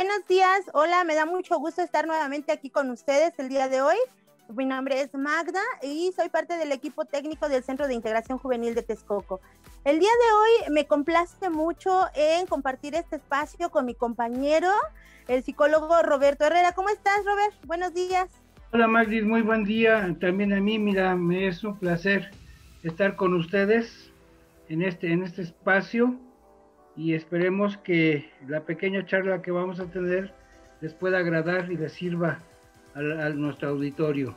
Buenos 0.00 0.28
días, 0.28 0.60
hola, 0.74 1.02
me 1.02 1.16
da 1.16 1.26
mucho 1.26 1.58
gusto 1.58 1.82
estar 1.82 2.06
nuevamente 2.06 2.52
aquí 2.52 2.70
con 2.70 2.88
ustedes 2.88 3.36
el 3.36 3.48
día 3.48 3.66
de 3.66 3.82
hoy. 3.82 3.96
Mi 4.54 4.64
nombre 4.64 5.00
es 5.00 5.12
Magda 5.12 5.60
y 5.82 6.12
soy 6.14 6.28
parte 6.28 6.56
del 6.56 6.70
equipo 6.70 7.04
técnico 7.04 7.48
del 7.48 7.64
Centro 7.64 7.88
de 7.88 7.94
Integración 7.94 8.38
Juvenil 8.38 8.76
de 8.76 8.84
Texcoco. 8.84 9.40
El 9.84 9.98
día 9.98 10.08
de 10.08 10.68
hoy 10.68 10.72
me 10.72 10.86
complace 10.86 11.50
mucho 11.50 12.04
en 12.14 12.46
compartir 12.46 12.94
este 12.94 13.16
espacio 13.16 13.70
con 13.70 13.86
mi 13.86 13.94
compañero, 13.96 14.70
el 15.26 15.42
psicólogo 15.42 16.00
Roberto 16.04 16.44
Herrera. 16.44 16.74
¿Cómo 16.76 16.90
estás, 16.90 17.24
Robert? 17.24 17.54
Buenos 17.66 17.92
días. 17.92 18.28
Hola, 18.72 18.86
Magdi, 18.86 19.22
muy 19.22 19.42
buen 19.42 19.64
día. 19.64 20.16
También 20.20 20.52
a 20.52 20.60
mí, 20.60 20.78
mira, 20.78 21.16
me 21.16 21.48
es 21.48 21.64
un 21.64 21.76
placer 21.76 22.30
estar 22.84 23.16
con 23.16 23.34
ustedes 23.34 24.12
en 24.68 24.82
este, 24.82 25.10
en 25.10 25.24
este 25.24 25.42
espacio 25.42 26.14
y 26.98 27.14
esperemos 27.14 27.76
que 27.78 28.28
la 28.48 28.62
pequeña 28.62 29.06
charla 29.06 29.40
que 29.40 29.52
vamos 29.52 29.78
a 29.78 29.84
tener 29.84 30.34
les 30.80 30.92
pueda 30.92 31.18
agradar 31.18 31.70
y 31.70 31.76
les 31.76 31.92
sirva 31.92 32.40
a, 32.94 33.00
nuestro 33.30 33.68
auditorio. 33.68 34.34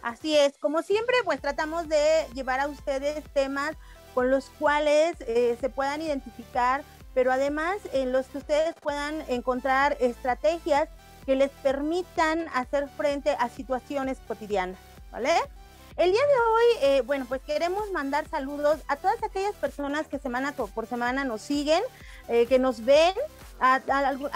Así 0.00 0.34
es, 0.34 0.56
como 0.56 0.80
siempre, 0.80 1.14
pues 1.24 1.42
tratamos 1.42 1.88
de 1.90 2.26
llevar 2.32 2.60
a 2.60 2.68
ustedes 2.68 3.22
temas 3.34 3.76
con 4.14 4.30
los 4.30 4.48
cuales 4.58 5.14
eh, 5.20 5.58
se 5.60 5.68
puedan 5.68 6.00
identificar, 6.00 6.82
pero 7.12 7.30
además 7.30 7.76
en 7.92 8.10
los 8.10 8.26
que 8.26 8.38
ustedes 8.38 8.74
puedan 8.80 9.22
encontrar 9.28 9.98
estrategias 10.00 10.88
que 11.26 11.36
les 11.36 11.50
permitan 11.50 12.46
hacer 12.54 12.88
frente 12.88 13.36
a 13.38 13.50
situaciones 13.50 14.18
cotidianas, 14.26 14.78
¿vale? 15.12 15.32
El 15.96 16.10
día 16.10 16.20
de 16.26 16.32
hoy, 16.32 16.64
eh, 16.82 17.02
bueno, 17.02 17.24
pues 17.28 17.40
queremos 17.42 17.92
mandar 17.92 18.26
saludos 18.28 18.80
a 18.88 18.96
todas 18.96 19.22
aquellas 19.22 19.54
personas 19.54 20.08
que 20.08 20.18
semana 20.18 20.52
por 20.52 20.86
semana 20.86 21.24
nos 21.24 21.40
siguen, 21.40 21.82
eh, 22.28 22.46
que 22.46 22.58
nos 22.58 22.84
ven, 22.84 23.14
a, 23.60 23.80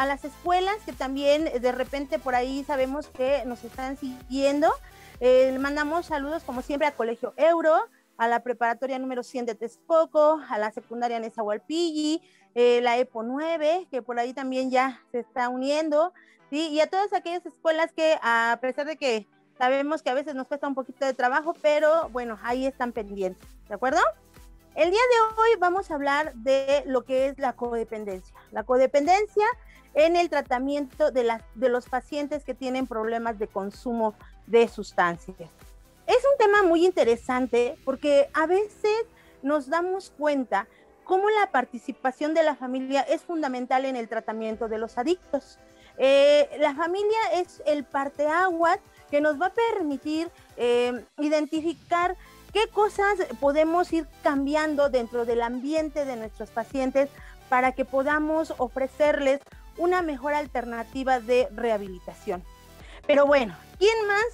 las 0.07 0.25
escuelas 0.25 0.77
que 0.87 0.93
también 0.93 1.45
de 1.61 1.73
repente 1.73 2.21
por 2.21 2.37
ahí 2.37 2.63
sabemos 2.65 3.09
que 3.09 3.43
nos 3.45 3.65
están 3.65 3.97
siguiendo. 3.97 4.71
Eh, 5.21 5.57
mandamos 5.59 6.07
saludos 6.07 6.45
como 6.45 6.63
siempre 6.63 6.87
a 6.87 6.93
Colegio 6.93 7.35
Euro, 7.37 7.75
a 8.17 8.29
la 8.29 8.45
preparatoria 8.45 8.99
número 8.99 9.23
100 9.25 9.47
de 9.47 9.55
Texcoco, 9.57 10.41
a 10.49 10.59
la 10.59 10.71
secundaria 10.71 11.19
Nezahualpilli, 11.19 12.23
eh, 12.55 12.81
la 12.83 12.99
EPO 12.99 13.25
9, 13.25 13.89
que 13.91 14.01
por 14.01 14.19
ahí 14.19 14.33
también 14.33 14.71
ya 14.71 15.03
se 15.11 15.19
está 15.19 15.49
uniendo, 15.49 16.13
¿sí? 16.51 16.69
y 16.69 16.81
a 16.81 16.89
todas 16.89 17.13
aquellas 17.13 17.45
escuelas 17.47 17.93
que 17.93 18.17
a 18.23 18.59
pesar 18.61 18.87
de 18.87 18.97
que 18.97 19.27
Sabemos 19.59 20.03
que 20.03 20.11
a 20.11 20.15
veces 20.15 20.37
nos 20.37 20.47
cuesta 20.47 20.69
un 20.69 20.77
poquito 20.77 21.05
de 21.05 21.15
trabajo, 21.15 21.53
pero 21.61 22.09
bueno, 22.11 22.39
ahí 22.45 22.65
están 22.65 22.93
pendientes, 22.93 23.49
¿de 23.69 23.75
acuerdo? 23.75 24.01
El 24.77 24.93
día 24.93 25.01
de 25.01 25.35
hoy 25.37 25.49
vamos 25.59 25.91
a 25.91 25.95
hablar 25.95 26.33
de 26.35 26.85
lo 26.87 27.05
que 27.05 27.27
es 27.27 27.39
la 27.41 27.55
codependencia. 27.55 28.33
La 28.53 28.63
codependencia 28.63 29.47
en 29.95 30.15
el 30.15 30.31
tratamiento 30.31 31.11
de, 31.11 31.25
las, 31.25 31.43
de 31.57 31.69
los 31.69 31.89
pacientes 31.89 32.45
que 32.45 32.55
tienen 32.55 32.87
problemas 32.87 33.41
de 33.41 33.49
consumo 33.49 34.15
de 34.47 34.69
sustancias. 34.69 35.51
Es 36.07 36.17
un 36.17 36.39
tema 36.39 36.63
muy 36.63 36.87
interesante 36.87 37.77
porque 37.85 38.31
a 38.35 38.47
veces 38.47 39.07
nos 39.43 39.69
damos 39.69 40.13
cuenta 40.17 40.69
cómo 41.03 41.29
la 41.31 41.51
participación 41.51 42.33
de 42.33 42.45
la 42.45 42.55
familia 42.55 43.01
es 43.01 43.23
fundamental 43.23 43.85
en 43.85 43.97
el 43.97 44.09
tratamiento 44.09 44.69
de 44.69 44.79
los 44.79 44.99
adictos. 44.99 45.59
Eh, 45.97 46.49
la 46.61 46.77
familia 46.77 47.19
es 47.35 47.61
el 47.67 47.83
parteaguas 47.83 48.79
que 49.11 49.21
nos 49.21 49.41
va 49.41 49.47
a 49.47 49.53
permitir 49.53 50.31
eh, 50.57 51.05
identificar 51.19 52.17
qué 52.53 52.69
cosas 52.69 53.19
podemos 53.41 53.93
ir 53.93 54.07
cambiando 54.23 54.89
dentro 54.89 55.25
del 55.25 55.43
ambiente 55.43 56.05
de 56.05 56.17
nuestros 56.17 56.51
pacientes 56.51 57.09
para 57.49 57.73
que 57.73 57.85
podamos 57.85 58.55
ofrecerles 58.59 59.41
una 59.77 60.03
mejor 60.03 60.35
alternativa 60.35 61.21
de 61.21 61.49
rehabilitación. 61.55 62.43
Pero 63.07 63.27
bueno, 63.27 63.57
¿quién 63.79 64.07
más 64.07 64.25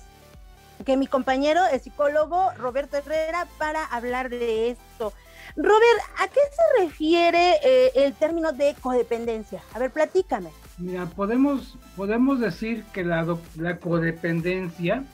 que 0.84 0.96
mi 0.96 1.06
compañero, 1.06 1.64
el 1.66 1.80
psicólogo 1.80 2.50
Roberto 2.56 2.96
Herrera, 2.96 3.46
para 3.58 3.84
hablar 3.84 4.30
de 4.30 4.70
esto? 4.70 5.12
Robert, 5.56 6.00
¿a 6.18 6.28
qué 6.28 6.40
se 6.40 6.82
refiere 6.82 7.60
eh, 7.62 7.92
el 7.94 8.14
término 8.14 8.52
de 8.52 8.74
codependencia? 8.80 9.62
A 9.74 9.78
ver, 9.78 9.92
platícame. 9.92 10.50
Mira, 10.78 11.06
podemos, 11.06 11.78
podemos 11.96 12.40
decir 12.40 12.82
que 12.92 13.04
la, 13.04 13.38
la 13.56 13.78
codependencia 13.78 15.04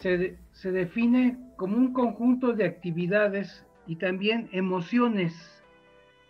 se, 0.00 0.36
se 0.52 0.72
define 0.72 1.38
como 1.56 1.76
un 1.76 1.92
conjunto 1.92 2.52
de 2.52 2.64
actividades 2.64 3.64
y 3.86 3.96
también 3.96 4.48
emociones. 4.50 5.34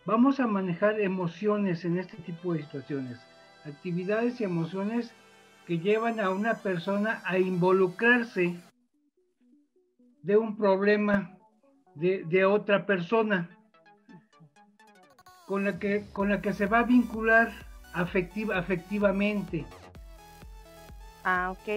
Vamos 0.05 0.39
a 0.39 0.47
manejar 0.47 1.01
emociones 1.01 1.85
en 1.87 1.99
este 1.99 2.19
tipo 2.19 2.53
de 2.53 2.63
situaciones. 2.63 3.19
Actividades 3.65 4.41
y 4.41 4.45
emociones 4.45 5.15
que 5.67 5.79
llevan 5.79 6.21
a 6.21 6.31
una 6.31 6.57
persona 6.57 7.23
a 7.25 7.39
involucrarse 7.39 8.55
de 10.23 10.37
un 10.37 10.59
problema 10.59 11.39
de, 11.95 12.23
de 12.25 12.45
otra 12.45 12.85
persona 12.85 13.56
con 15.47 15.65
la 15.65 15.79
que, 15.79 16.05
con 16.13 16.29
la 16.29 16.41
que 16.41 16.53
se 16.53 16.67
va 16.67 16.81
a 16.81 16.83
vincular 16.83 17.53
afectiva, 17.95 18.59
afectivamente. 18.59 19.65
Ah, 21.25 21.51
ok. 21.53 21.69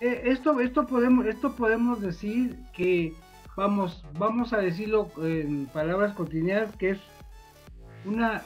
Eh, 0.00 0.22
esto, 0.24 0.60
esto, 0.60 0.86
podemos, 0.86 1.26
esto 1.26 1.54
podemos 1.54 2.00
decir 2.00 2.58
que, 2.72 3.14
vamos, 3.56 4.04
vamos 4.18 4.52
a 4.52 4.58
decirlo 4.58 5.10
en 5.18 5.66
palabras 5.66 6.14
cotidianas, 6.14 6.74
que 6.76 6.90
es 6.90 6.98
una, 8.04 8.42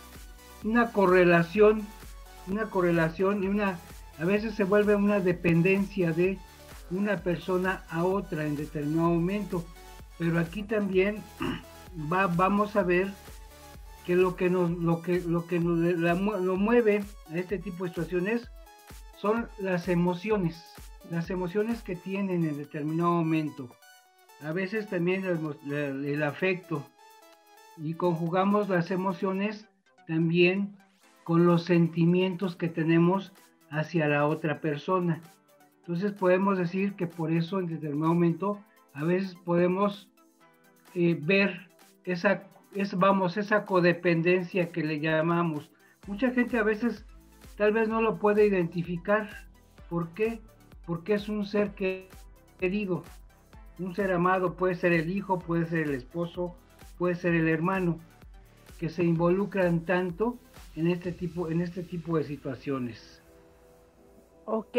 una 0.64 0.90
correlación, 0.90 1.86
una 2.48 2.64
correlación 2.64 3.44
y 3.44 3.46
una, 3.46 3.78
a 4.18 4.24
veces 4.24 4.54
se 4.54 4.64
vuelve 4.64 4.96
una 4.96 5.20
dependencia 5.20 6.12
de 6.12 6.38
una 6.90 7.18
persona 7.18 7.84
a 7.88 8.04
otra 8.04 8.44
en 8.44 8.56
determinado 8.56 9.10
momento. 9.10 9.64
Pero 10.18 10.38
aquí 10.40 10.64
también 10.64 11.22
va, 12.12 12.26
vamos 12.26 12.74
a 12.74 12.82
ver 12.82 13.12
que 14.04 14.16
lo 14.16 14.36
que 14.36 14.50
nos, 14.50 14.70
lo 14.70 15.02
que, 15.02 15.20
lo 15.20 15.46
que 15.46 15.58
nos 15.58 15.78
lo 15.78 16.56
mueve 16.56 17.02
a 17.30 17.38
este 17.38 17.58
tipo 17.58 17.84
de 17.84 17.90
situaciones 17.90 18.50
son 19.16 19.48
las 19.58 19.88
emociones, 19.88 20.74
las 21.10 21.30
emociones 21.30 21.82
que 21.82 21.96
tienen 21.96 22.44
en 22.44 22.58
determinado 22.58 23.12
momento. 23.12 23.70
A 24.42 24.52
veces 24.52 24.88
también 24.90 25.24
el, 25.24 26.22
afecto 26.22 26.84
y 27.78 27.94
conjugamos 27.94 28.68
las 28.68 28.90
emociones 28.90 29.66
también 30.06 30.76
con 31.22 31.46
los 31.46 31.64
sentimientos 31.64 32.56
que 32.56 32.68
tenemos 32.68 33.32
hacia 33.70 34.06
la 34.06 34.26
otra 34.26 34.60
persona. 34.60 35.22
Entonces 35.80 36.12
podemos 36.12 36.58
decir 36.58 36.92
que 36.94 37.06
por 37.06 37.32
eso 37.32 37.58
en 37.60 37.68
determinado 37.68 38.12
momento 38.12 38.60
a 38.92 39.04
veces 39.04 39.34
podemos 39.44 40.10
eh, 40.94 41.18
ver 41.18 41.68
esa 42.04 42.42
es, 42.74 42.96
vamos, 42.96 43.36
esa 43.36 43.64
codependencia 43.64 44.70
que 44.70 44.82
le 44.82 45.00
llamamos. 45.00 45.70
Mucha 46.06 46.30
gente 46.30 46.58
a 46.58 46.62
veces 46.62 47.04
tal 47.56 47.72
vez 47.72 47.88
no 47.88 48.02
lo 48.02 48.18
puede 48.18 48.46
identificar. 48.46 49.28
¿Por 49.88 50.08
qué? 50.10 50.40
Porque 50.86 51.14
es 51.14 51.28
un 51.28 51.46
ser 51.46 51.72
querido, 52.58 53.02
un 53.78 53.94
ser 53.94 54.12
amado, 54.12 54.54
puede 54.54 54.74
ser 54.74 54.92
el 54.92 55.10
hijo, 55.10 55.38
puede 55.38 55.66
ser 55.66 55.88
el 55.88 55.94
esposo, 55.94 56.54
puede 56.98 57.14
ser 57.14 57.34
el 57.34 57.48
hermano, 57.48 57.98
que 58.78 58.88
se 58.88 59.04
involucran 59.04 59.84
tanto 59.84 60.38
en 60.76 60.88
este 60.88 61.12
tipo, 61.12 61.50
en 61.50 61.60
este 61.60 61.82
tipo 61.82 62.18
de 62.18 62.24
situaciones. 62.24 63.22
Ok, 64.46 64.76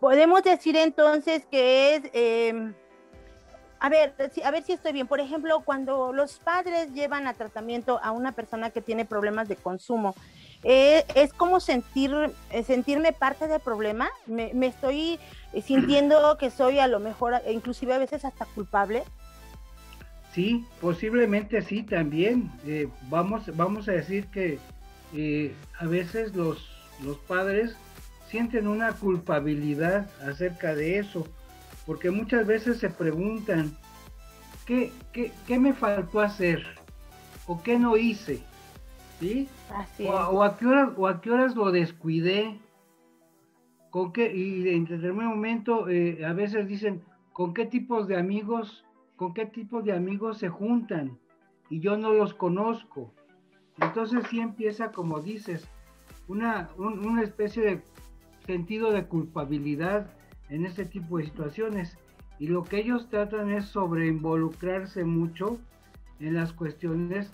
podemos 0.00 0.42
decir 0.42 0.76
entonces 0.76 1.44
que 1.50 1.96
es 1.96 2.10
em, 2.14 2.72
a 3.84 3.90
ver, 3.90 4.14
a 4.42 4.50
ver 4.50 4.62
si 4.62 4.72
estoy 4.72 4.92
bien. 4.92 5.06
Por 5.06 5.20
ejemplo, 5.20 5.60
cuando 5.62 6.10
los 6.14 6.38
padres 6.38 6.94
llevan 6.94 7.26
a 7.26 7.34
tratamiento 7.34 8.00
a 8.02 8.12
una 8.12 8.32
persona 8.32 8.70
que 8.70 8.80
tiene 8.80 9.04
problemas 9.04 9.46
de 9.46 9.56
consumo, 9.56 10.14
eh, 10.62 11.04
es 11.14 11.34
como 11.34 11.60
sentir, 11.60 12.10
eh, 12.50 12.62
sentirme 12.62 13.12
parte 13.12 13.46
del 13.46 13.60
problema. 13.60 14.08
Me, 14.26 14.52
estoy 14.66 15.20
sintiendo 15.62 16.16
que 16.40 16.50
soy 16.50 16.78
a 16.78 16.86
lo 16.86 16.98
mejor, 16.98 17.34
inclusive 17.46 17.92
a 17.92 17.98
veces 17.98 18.24
hasta 18.24 18.46
culpable. 18.46 19.02
Sí, 20.32 20.64
posiblemente 20.80 21.60
sí 21.60 21.82
también. 21.82 22.50
Eh, 22.66 22.88
vamos, 23.10 23.54
vamos 23.54 23.86
a 23.90 23.92
decir 23.92 24.28
que 24.28 24.58
a 25.78 25.84
veces 25.84 26.34
los, 26.34 26.70
los 27.04 27.18
padres 27.18 27.76
sienten 28.30 28.66
una 28.66 28.92
culpabilidad 28.92 30.08
acerca 30.26 30.74
de 30.74 31.00
eso 31.00 31.28
porque 31.86 32.10
muchas 32.10 32.46
veces 32.46 32.78
se 32.78 32.88
preguntan, 32.88 33.76
¿qué, 34.66 34.92
qué, 35.12 35.58
me 35.58 35.72
faltó 35.72 36.20
hacer? 36.20 36.64
¿O 37.46 37.62
qué 37.62 37.78
no 37.78 37.96
hice? 37.96 38.42
¿Sí? 39.20 39.48
o, 40.08 40.42
a 40.42 40.56
qué 40.56 40.66
horas, 40.66 40.90
o 40.96 41.06
a 41.06 41.20
qué 41.20 41.30
horas 41.30 41.54
lo 41.54 41.70
descuidé. 41.70 42.58
¿Con 43.90 44.12
qué? 44.12 44.34
Y 44.34 44.68
en 44.70 44.86
determinado 44.86 45.30
momento 45.30 45.88
eh, 45.88 46.24
a 46.24 46.32
veces 46.32 46.66
dicen, 46.66 47.02
¿con 47.32 47.54
qué 47.54 47.66
tipos 47.66 48.08
de 48.08 48.16
amigos, 48.16 48.84
con 49.16 49.34
qué 49.34 49.46
tipos 49.46 49.84
de 49.84 49.92
amigos 49.92 50.38
se 50.38 50.48
juntan? 50.48 51.18
Y 51.70 51.80
yo 51.80 51.96
no 51.96 52.12
los 52.12 52.34
conozco. 52.34 53.12
Entonces 53.80 54.24
sí 54.30 54.40
empieza, 54.40 54.90
como 54.90 55.20
dices, 55.20 55.68
una, 56.28 56.70
una 56.76 57.22
especie 57.22 57.62
de 57.62 57.82
sentido 58.46 58.90
de 58.90 59.06
culpabilidad 59.06 60.10
en 60.48 60.66
este 60.66 60.84
tipo 60.84 61.18
de 61.18 61.24
situaciones. 61.24 61.96
Y 62.38 62.48
lo 62.48 62.64
que 62.64 62.78
ellos 62.78 63.08
tratan 63.08 63.50
es 63.50 63.66
sobre 63.66 64.08
involucrarse 64.08 65.04
mucho 65.04 65.58
en 66.20 66.34
las 66.34 66.52
cuestiones 66.52 67.30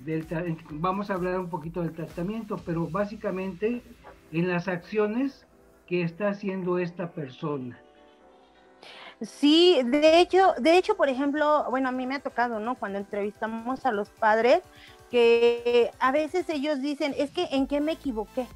del... 0.00 0.26
Vamos 0.70 1.10
a 1.10 1.14
hablar 1.14 1.38
un 1.38 1.48
poquito 1.48 1.82
del 1.82 1.92
tratamiento, 1.92 2.56
pero 2.64 2.86
básicamente 2.86 3.82
en 4.32 4.48
las 4.48 4.68
acciones 4.68 5.46
que 5.86 6.02
está 6.02 6.28
haciendo 6.28 6.78
esta 6.78 7.12
persona. 7.12 7.78
Sí, 9.20 9.80
de 9.84 10.20
hecho, 10.20 10.54
de 10.58 10.76
hecho, 10.76 10.96
por 10.96 11.08
ejemplo, 11.08 11.66
bueno, 11.70 11.88
a 11.88 11.92
mí 11.92 12.06
me 12.06 12.16
ha 12.16 12.20
tocado, 12.20 12.60
¿no? 12.60 12.76
Cuando 12.76 12.98
entrevistamos 12.98 13.84
a 13.84 13.90
los 13.90 14.10
padres, 14.10 14.60
que 15.10 15.90
a 15.98 16.12
veces 16.12 16.48
ellos 16.50 16.80
dicen, 16.80 17.14
es 17.18 17.30
que 17.30 17.46
en 17.50 17.66
qué 17.66 17.80
me 17.80 17.92
equivoqué, 17.92 18.46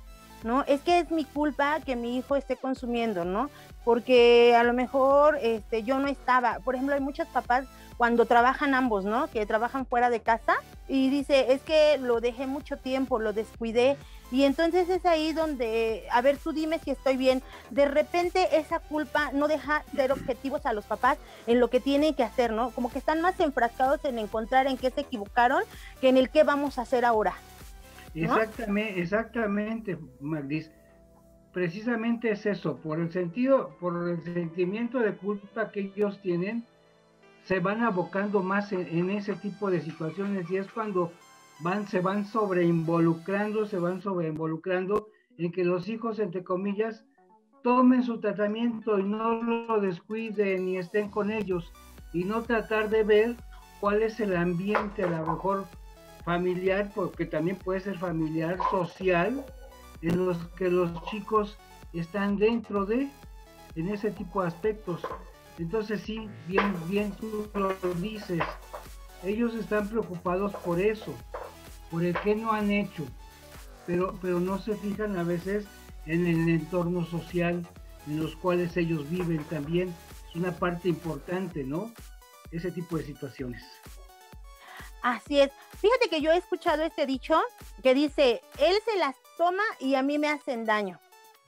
¿no? 0.44 0.62
Es 0.64 0.82
que 0.82 1.00
es 1.00 1.10
mi 1.10 1.24
culpa 1.24 1.80
que 1.80 1.96
mi 1.96 2.16
hijo 2.16 2.36
esté 2.36 2.56
consumiendo, 2.56 3.24
¿no? 3.24 3.50
Porque 3.84 4.54
a 4.56 4.62
lo 4.62 4.72
mejor 4.72 5.38
este, 5.40 5.82
yo 5.82 5.98
no 5.98 6.08
estaba, 6.08 6.60
por 6.60 6.74
ejemplo, 6.74 6.94
hay 6.94 7.00
muchos 7.00 7.26
papás 7.28 7.66
cuando 7.96 8.26
trabajan 8.26 8.74
ambos, 8.74 9.04
¿no? 9.04 9.28
Que 9.28 9.46
trabajan 9.46 9.86
fuera 9.86 10.10
de 10.10 10.20
casa 10.20 10.56
y 10.88 11.08
dice, 11.10 11.52
es 11.52 11.62
que 11.62 11.98
lo 11.98 12.20
dejé 12.20 12.46
mucho 12.46 12.76
tiempo, 12.76 13.18
lo 13.18 13.32
descuidé. 13.32 13.96
Y 14.30 14.44
entonces 14.44 14.88
es 14.88 15.04
ahí 15.04 15.32
donde, 15.32 16.04
a 16.10 16.22
ver, 16.22 16.38
tú 16.38 16.52
dime 16.52 16.78
si 16.78 16.90
estoy 16.90 17.16
bien. 17.16 17.42
De 17.70 17.86
repente 17.86 18.56
esa 18.56 18.80
culpa 18.80 19.30
no 19.32 19.46
deja 19.46 19.84
ser 19.94 20.10
objetivos 20.10 20.64
a 20.64 20.72
los 20.72 20.84
papás 20.84 21.18
en 21.46 21.60
lo 21.60 21.68
que 21.68 21.80
tienen 21.80 22.14
que 22.14 22.24
hacer, 22.24 22.50
¿no? 22.52 22.70
Como 22.70 22.90
que 22.90 22.98
están 22.98 23.20
más 23.20 23.38
enfrascados 23.40 24.04
en 24.04 24.18
encontrar 24.18 24.66
en 24.66 24.78
qué 24.78 24.90
se 24.90 25.02
equivocaron 25.02 25.62
que 26.00 26.08
en 26.08 26.16
el 26.16 26.30
qué 26.30 26.44
vamos 26.44 26.78
a 26.78 26.82
hacer 26.82 27.04
ahora. 27.04 27.34
Exactamente, 28.14 29.00
exactamente, 29.00 29.98
Magdis. 30.20 30.70
Precisamente 31.52 32.30
es 32.30 32.46
eso, 32.46 32.76
por 32.76 32.98
el 32.98 33.12
sentido, 33.12 33.76
por 33.78 34.08
el 34.08 34.22
sentimiento 34.22 35.00
de 35.00 35.14
culpa 35.14 35.70
que 35.70 35.80
ellos 35.80 36.18
tienen, 36.22 36.64
se 37.44 37.60
van 37.60 37.82
abocando 37.82 38.42
más 38.42 38.72
en, 38.72 39.10
ese 39.10 39.34
tipo 39.34 39.70
de 39.70 39.80
situaciones 39.80 40.50
y 40.50 40.56
es 40.56 40.70
cuando 40.72 41.12
van, 41.60 41.86
se 41.88 42.00
van 42.00 42.24
sobreinvolucrando, 42.24 43.66
se 43.66 43.78
van 43.78 44.00
sobreinvolucrando 44.00 45.08
en 45.36 45.52
que 45.52 45.64
los 45.64 45.88
hijos, 45.88 46.18
entre 46.20 46.42
comillas, 46.42 47.04
tomen 47.62 48.02
su 48.02 48.18
tratamiento 48.18 48.98
y 48.98 49.04
no 49.04 49.42
lo 49.42 49.80
descuiden 49.80 50.68
y 50.68 50.78
estén 50.78 51.10
con 51.10 51.30
ellos 51.30 51.70
y 52.12 52.24
no 52.24 52.42
tratar 52.42 52.88
de 52.88 53.02
ver 53.02 53.36
cuál 53.80 54.02
es 54.02 54.20
el 54.20 54.36
ambiente 54.36 55.02
a 55.02 55.10
lo 55.10 55.32
mejor 55.32 55.66
familiar, 56.24 56.90
porque 56.94 57.26
también 57.26 57.56
puede 57.56 57.80
ser 57.80 57.98
familiar, 57.98 58.56
social, 58.70 59.44
en 60.02 60.26
los 60.26 60.36
que 60.56 60.68
los 60.68 60.90
chicos 61.04 61.56
están 61.92 62.36
dentro 62.36 62.84
de, 62.84 63.08
en 63.74 63.88
ese 63.88 64.10
tipo 64.10 64.42
de 64.42 64.48
aspectos. 64.48 65.00
Entonces 65.58 66.02
sí, 66.02 66.28
bien, 66.46 66.74
bien 66.88 67.12
tú 67.12 67.48
lo 67.54 67.74
dices, 67.94 68.42
ellos 69.22 69.54
están 69.54 69.88
preocupados 69.88 70.52
por 70.56 70.80
eso, 70.80 71.14
por 71.90 72.04
el 72.04 72.18
que 72.20 72.34
no 72.34 72.52
han 72.52 72.70
hecho, 72.70 73.04
pero, 73.86 74.18
pero 74.20 74.40
no 74.40 74.58
se 74.58 74.76
fijan 74.76 75.16
a 75.16 75.22
veces 75.22 75.66
en 76.06 76.26
el 76.26 76.48
entorno 76.48 77.04
social 77.06 77.66
en 78.06 78.20
los 78.20 78.34
cuales 78.36 78.76
ellos 78.76 79.08
viven 79.08 79.44
también. 79.44 79.94
Es 80.28 80.36
una 80.36 80.52
parte 80.52 80.88
importante, 80.88 81.64
¿no? 81.64 81.92
Ese 82.50 82.70
tipo 82.70 82.96
de 82.96 83.04
situaciones. 83.04 83.62
Así 85.02 85.40
es. 85.40 85.50
Fíjate 85.80 86.08
que 86.08 86.20
yo 86.20 86.30
he 86.32 86.36
escuchado 86.36 86.82
este 86.84 87.06
dicho 87.06 87.40
que 87.82 87.94
dice, 87.94 88.40
él 88.58 88.76
se 88.84 88.98
las 88.98 89.16
toma 89.42 89.64
y 89.80 89.96
a 89.96 90.02
mí 90.02 90.18
me 90.18 90.28
hacen 90.28 90.64
daño, 90.64 91.00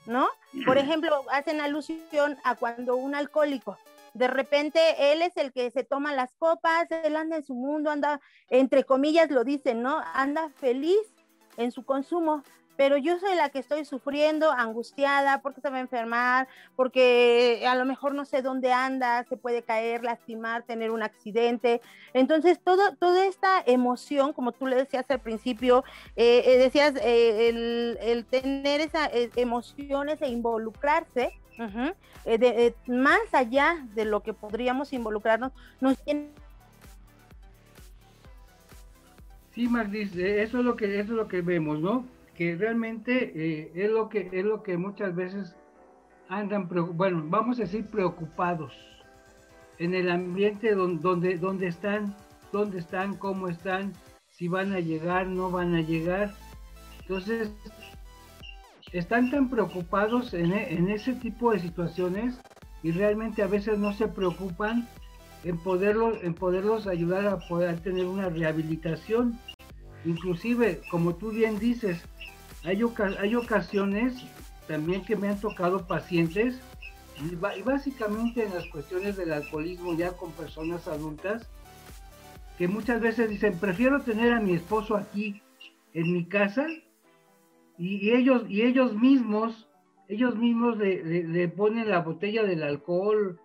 ¿no? 0.07 0.27
Por 0.67 0.79
ejemplo, 0.79 1.25
hacen 1.31 1.61
alusión 1.61 2.37
a 2.43 2.57
cuando 2.57 2.97
un 2.97 3.15
alcohólico 3.15 3.79
de 4.15 4.29
repente 4.29 5.13
él 5.13 5.23
es 5.23 5.37
el 5.37 5.53
que 5.53 5.71
se 5.71 5.85
toma 5.85 6.13
las 6.13 6.33
copas, 6.35 6.87
él 6.91 7.17
anda 7.17 7.37
en 7.37 7.45
su 7.45 7.55
mundo, 7.55 7.91
anda, 7.91 8.21
entre 8.49 8.85
comillas 8.85 9.31
lo 9.31 9.45
dicen, 9.45 9.83
¿no? 9.83 10.01
Anda 10.15 10.51
feliz 10.61 11.01
en 11.57 11.73
su 11.73 11.85
consumo, 11.85 12.43
pero 12.77 12.97
yo 12.97 13.19
soy 13.19 13.35
la 13.37 13.49
que 13.49 13.59
estoy 13.59 13.85
sufriendo, 13.85 14.51
angustiada, 14.51 15.41
porque 15.43 15.61
se 15.61 15.71
va 15.71 15.77
a 15.77 15.81
enfermar, 15.81 16.49
porque 16.77 17.65
a 17.67 17.75
lo 17.75 17.85
mejor 17.85 18.15
no 18.15 18.25
sé 18.25 18.43
dónde 18.43 18.73
anda, 18.73 19.25
se 19.25 19.37
puede 19.37 19.63
caer, 19.63 20.03
lastimar, 20.05 20.63
tener 20.63 20.91
un 20.91 21.03
accidente. 21.03 21.81
Entonces, 22.13 22.61
todo, 22.63 22.95
toda 22.97 23.27
esta 23.27 23.63
emoción, 23.67 24.33
como 24.33 24.53
tú 24.53 24.67
le 24.67 24.77
decías 24.77 25.05
al 25.09 25.21
principio, 25.21 25.85
eh, 26.17 26.43
eh, 26.47 26.59
decías, 26.59 26.95
eh, 26.97 27.49
el, 27.49 27.99
el, 28.01 28.25
tener 28.25 28.81
esas 28.81 29.11
emociones 29.37 30.21
e 30.23 30.29
involucrarse, 30.29 31.33
eh, 32.25 32.39
de, 32.39 32.67
eh, 32.67 32.75
más 32.87 33.33
allá 33.33 33.87
de 33.95 34.05
lo 34.05 34.23
que 34.23 34.33
podríamos 34.33 34.93
involucrarnos, 34.93 35.53
nos 35.81 35.97
tiene 35.99 36.31
Sí, 39.55 39.69
Magdis, 39.69 40.17
eh, 40.17 40.43
eso 40.43 40.59
es 40.59 40.65
lo 40.65 40.75
que 40.75 40.87
eso 40.99 41.13
es 41.13 41.17
lo 41.17 41.29
que 41.29 41.41
vemos, 41.41 41.79
¿no? 41.79 42.05
Que 42.35 42.57
realmente 42.57 43.71
es 43.75 43.91
lo 43.91 44.09
que 44.09 44.29
es 44.33 44.45
lo 44.45 44.63
que 44.63 44.77
muchas 44.77 45.15
veces 45.15 45.57
andan, 46.29 46.69
bueno, 46.95 47.23
vamos 47.27 47.59
a 47.59 47.63
decir 47.63 47.87
preocupados 47.87 48.73
en 49.79 49.95
el 49.95 50.11
ambiente 50.11 50.75
donde, 50.75 51.03
donde, 51.03 51.39
donde 51.39 51.67
están, 51.69 52.17
dónde 52.53 52.79
están, 52.79 53.15
cómo 53.17 53.49
están, 53.49 53.93
si 54.31 54.49
van 54.49 54.73
a 54.73 54.81
llegar, 54.81 55.27
no 55.27 55.51
van 55.51 55.75
a 55.75 55.81
llegar. 55.81 56.35
Entonces, 57.01 57.53
están 58.93 59.31
tan 59.31 59.51
preocupados 59.51 60.33
e, 60.35 60.41
en, 60.43 60.89
ese 60.89 61.15
tipo 61.15 61.53
de 61.53 61.59
situaciones 61.59 62.41
y 62.83 62.93
realmente 62.93 63.43
a 63.43 63.47
veces 63.47 63.79
no 63.79 63.93
se 63.93 64.09
preocupan 64.09 64.89
en 65.43 65.59
poderlos, 65.59 66.23
en 66.23 66.35
poderlos 66.35 66.87
ayudar 66.87 67.27
a 67.27 67.39
poder 67.39 67.81
tener 67.81 68.07
una 68.07 68.29
rehabilitación. 68.29 69.39
Inclusive, 70.05 70.81
como 70.91 71.15
tú 71.15 71.31
bien 71.31 71.59
dices, 71.59 72.03
hay, 72.63 72.83
hay 73.19 73.35
ocasiones 73.35 74.15
también 74.67 75.05
que 75.05 75.17
me 75.17 75.29
han 75.29 75.41
tocado 75.41 75.87
pacientes 75.87 76.61
y, 77.23 77.35
básicamente 77.37 78.45
en 78.45 78.55
las 78.55 78.67
cuestiones 78.67 79.17
del 79.17 79.33
alcoholismo 79.33 79.95
ya 79.95 80.13
con 80.13 80.33
personas 80.33 80.89
adultas 80.89 81.49
que 82.59 82.69
muchas 82.69 83.01
veces 83.01 83.29
dicen, 83.29 83.59
prefiero 83.59 84.03
tener 84.03 84.33
a 84.33 84.41
mi 84.41 84.55
esposo 84.55 84.97
aquí 84.97 85.43
en 85.93 86.13
mi 86.13 86.25
casa 86.25 86.67
y, 87.77 88.11
ellos, 88.11 88.45
y 88.49 88.63
ellos 88.63 88.95
mismos, 88.95 89.69
ellos 90.09 90.37
mismos 90.37 90.79
le, 90.79 91.49
ponen 91.49 91.91
la 91.91 92.01
botella 92.01 92.45
del 92.45 92.63
alcohol, 92.63 93.41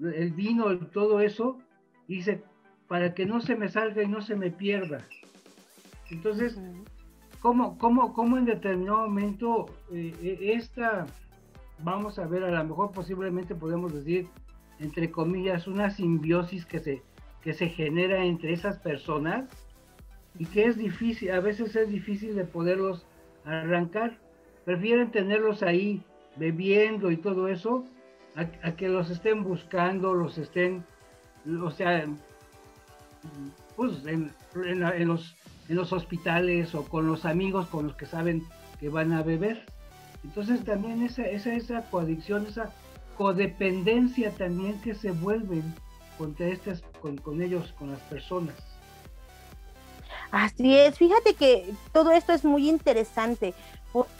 el 0.00 0.32
vino, 0.32 0.78
todo 0.88 1.20
eso, 1.20 1.58
y 2.06 2.16
dice, 2.16 2.42
para 2.86 3.14
que 3.14 3.26
no 3.26 3.40
se 3.40 3.56
me 3.56 3.68
salga 3.68 4.02
y 4.02 4.08
no 4.08 4.20
se 4.20 4.36
me 4.36 4.50
pierda. 4.50 5.06
Entonces, 6.10 6.58
¿cómo, 7.40 7.78
cómo, 7.78 8.12
cómo 8.12 8.38
en 8.38 8.44
determinado 8.44 9.08
momento 9.08 9.66
eh, 9.92 10.14
eh, 10.22 10.52
esta, 10.54 11.06
vamos 11.78 12.18
a 12.18 12.26
ver, 12.26 12.44
a 12.44 12.50
lo 12.50 12.64
mejor 12.64 12.92
posiblemente 12.92 13.54
podemos 13.54 13.92
decir, 13.92 14.28
entre 14.78 15.10
comillas, 15.10 15.66
una 15.66 15.90
simbiosis 15.90 16.66
que 16.66 16.80
se, 16.80 17.02
que 17.42 17.52
se 17.52 17.68
genera 17.68 18.24
entre 18.24 18.52
esas 18.52 18.78
personas 18.78 19.48
y 20.38 20.46
que 20.46 20.64
es 20.64 20.76
difícil, 20.76 21.30
a 21.32 21.40
veces 21.40 21.76
es 21.76 21.88
difícil 21.88 22.34
de 22.34 22.44
poderlos 22.44 23.06
arrancar. 23.44 24.18
Prefieren 24.64 25.10
tenerlos 25.10 25.62
ahí 25.62 26.02
bebiendo 26.36 27.10
y 27.10 27.16
todo 27.16 27.48
eso 27.48 27.84
a, 28.36 28.72
que 28.72 28.88
los 28.88 29.10
estén 29.10 29.42
buscando, 29.42 30.14
los 30.14 30.38
estén, 30.38 30.84
o 31.62 31.70
sea, 31.70 32.06
pues 33.76 34.06
en, 34.06 34.32
los, 35.06 35.36
en 35.70 35.76
los 35.76 35.92
hospitales 35.92 36.74
o 36.74 36.84
con 36.84 37.06
los 37.06 37.24
amigos 37.24 37.68
con 37.68 37.86
los 37.86 37.96
que 37.96 38.04
saben 38.04 38.44
que 38.80 38.88
van 38.88 39.12
a 39.12 39.22
beber. 39.22 39.64
Entonces 40.24 40.64
también 40.64 41.02
esa, 41.02 41.22
esa, 41.22 41.54
esa 41.54 41.82
coadicción, 41.90 42.44
esa 42.46 42.74
codependencia 43.16 44.32
también 44.32 44.80
que 44.80 44.94
se 44.94 45.12
vuelven 45.12 45.62
contra 46.18 46.48
estas, 46.48 46.82
con, 47.00 47.16
con 47.18 47.40
ellos, 47.40 47.72
con 47.78 47.92
las 47.92 48.00
personas. 48.00 48.56
Así 50.32 50.76
es, 50.76 50.98
fíjate 50.98 51.34
que 51.34 51.72
todo 51.92 52.10
esto 52.10 52.32
es 52.32 52.44
muy 52.44 52.68
interesante 52.68 53.54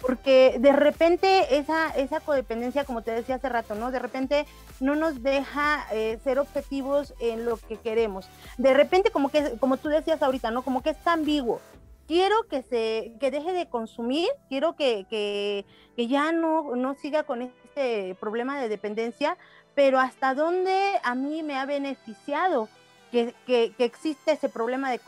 porque 0.00 0.56
de 0.58 0.72
repente 0.72 1.56
esa, 1.56 1.90
esa 1.90 2.20
codependencia, 2.20 2.84
como 2.84 3.02
te 3.02 3.12
decía 3.12 3.36
hace 3.36 3.48
rato, 3.48 3.74
¿no? 3.74 3.90
De 3.90 3.98
repente 3.98 4.46
no 4.80 4.96
nos 4.96 5.22
deja 5.22 5.86
eh, 5.92 6.18
ser 6.24 6.38
objetivos 6.38 7.14
en 7.20 7.44
lo 7.44 7.56
que 7.56 7.76
queremos. 7.76 8.28
De 8.58 8.74
repente, 8.74 9.10
como 9.10 9.28
que, 9.28 9.56
como 9.58 9.76
tú 9.76 9.88
decías 9.88 10.22
ahorita, 10.22 10.50
¿no? 10.50 10.62
Como 10.62 10.82
que 10.82 10.90
es 10.90 11.06
ambiguo. 11.06 11.60
Quiero 12.08 12.48
que 12.48 12.62
se, 12.62 13.12
que 13.20 13.30
deje 13.30 13.52
de 13.52 13.68
consumir, 13.68 14.28
quiero 14.48 14.74
que, 14.74 15.06
que, 15.08 15.64
que 15.94 16.08
ya 16.08 16.32
no, 16.32 16.74
no 16.74 16.94
siga 16.94 17.22
con 17.22 17.42
este 17.42 18.16
problema 18.18 18.60
de 18.60 18.68
dependencia, 18.68 19.38
pero 19.76 20.00
hasta 20.00 20.34
dónde 20.34 20.98
a 21.04 21.14
mí 21.14 21.44
me 21.44 21.56
ha 21.56 21.66
beneficiado 21.66 22.68
que, 23.10 23.34
que, 23.46 23.72
existe 23.78 24.32
ese 24.32 24.48
problema 24.48 24.90
de, 24.90 25.00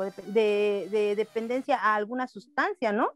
de, 0.90 1.14
dependencia 1.16 1.76
a 1.76 1.94
alguna 1.94 2.26
sustancia, 2.26 2.92
¿no? 2.92 3.12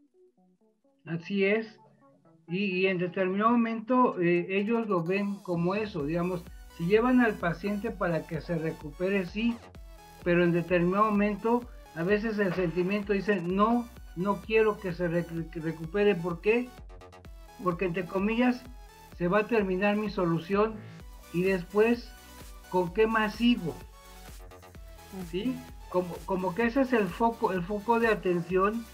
Así 1.07 1.45
es. 1.45 1.79
Y, 2.47 2.85
en 2.87 2.97
determinado 2.97 3.51
momento 3.51 4.19
eh, 4.21 4.47
ellos 4.49 4.87
lo 4.87 5.03
ven 5.03 5.35
como 5.35 5.75
eso, 5.75 6.05
digamos, 6.05 6.43
si 6.77 6.85
llevan 6.85 7.19
al 7.19 7.33
paciente 7.33 7.91
para 7.91 8.25
que 8.25 8.39
se 8.39 8.57
recupere, 8.57 9.25
sí, 9.25 9.57
pero 10.23 10.43
en 10.43 10.53
determinado 10.53 11.11
momento 11.11 11.63
a 11.95 12.03
veces 12.03 12.39
el 12.39 12.53
sentimiento 12.53 13.11
dice, 13.11 13.41
no, 13.41 13.87
no 14.15 14.41
quiero 14.41 14.79
que 14.79 14.93
se 14.93 15.07
recupere. 15.07 16.15
¿Por 16.15 16.39
qué? 16.39 16.69
Porque 17.63 17.85
entre 17.85 18.05
comillas 18.05 18.63
se 19.17 19.27
va 19.27 19.39
a 19.39 19.47
terminar 19.47 19.95
mi 19.95 20.09
solución 20.09 20.75
y 21.33 21.41
después, 21.41 22.09
¿con 22.69 22.93
qué 22.93 23.07
más 23.07 23.35
sigo? 23.35 23.75
¿Sí? 25.31 25.57
Como, 25.89 26.15
como 26.25 26.53
que 26.53 26.67
ese 26.67 26.81
es 26.81 26.93
el 26.93 27.07
foco, 27.07 27.51
el 27.51 27.63
foco 27.63 27.99
de 27.99 28.07
atención 28.07 28.85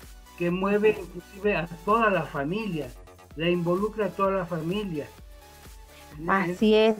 que 0.43 0.51
mueve 0.51 0.97
inclusive 1.00 1.55
a 1.55 1.67
toda 1.85 2.09
la 2.09 2.23
familia, 2.23 2.89
la 3.38 3.50
involucra 3.50 4.07
a 4.07 4.09
toda 4.09 4.31
la 4.31 4.45
familia. 4.45 5.07
Así 6.27 6.75
es. 6.75 6.97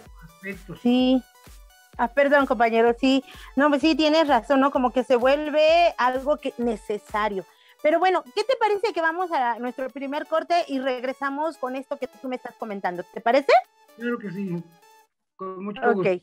Sí. 0.82 1.22
Ah, 1.98 2.08
perdón, 2.08 2.46
compañero, 2.46 2.96
sí. 2.98 3.22
No, 3.58 3.68
pues 3.68 3.82
sí, 3.82 3.96
tienes 3.96 4.30
razón, 4.30 4.62
¿no? 4.62 4.72
Como 4.72 4.94
que 4.94 5.04
se 5.04 5.18
vuelve 5.18 5.94
algo 5.98 6.38
que 6.38 6.54
necesario. 6.58 7.46
Pero 7.82 8.00
bueno, 8.00 8.24
¿qué 8.34 8.46
te 8.46 8.56
parece 8.58 8.94
que 8.94 9.02
vamos 9.02 9.30
a 9.34 9.60
nuestro 9.60 9.90
primer 9.90 10.26
corte 10.26 10.64
y 10.70 10.80
regresamos 10.80 11.58
con 11.58 11.76
esto 11.76 11.98
que 11.98 12.08
tú 12.08 12.30
me 12.30 12.38
estás 12.38 12.56
comentando? 12.56 13.04
¿Te 13.14 13.20
parece? 13.20 13.52
Claro 13.98 14.20
que 14.20 14.32
sí. 14.32 14.64
Con 15.36 15.66
mucho 15.66 15.82
gusto. 15.94 16.12
Ok. 16.12 16.22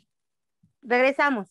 Regresamos. 0.81 1.49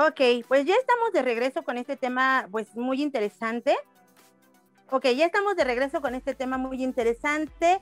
Ok, 0.00 0.46
pues 0.46 0.64
ya 0.64 0.76
estamos 0.76 1.12
de 1.12 1.22
regreso 1.22 1.64
con 1.64 1.76
este 1.76 1.96
tema, 1.96 2.46
pues 2.52 2.76
muy 2.76 3.02
interesante. 3.02 3.76
Ok, 4.90 5.06
ya 5.06 5.26
estamos 5.26 5.56
de 5.56 5.64
regreso 5.64 6.00
con 6.00 6.14
este 6.14 6.36
tema 6.36 6.56
muy 6.56 6.84
interesante. 6.84 7.80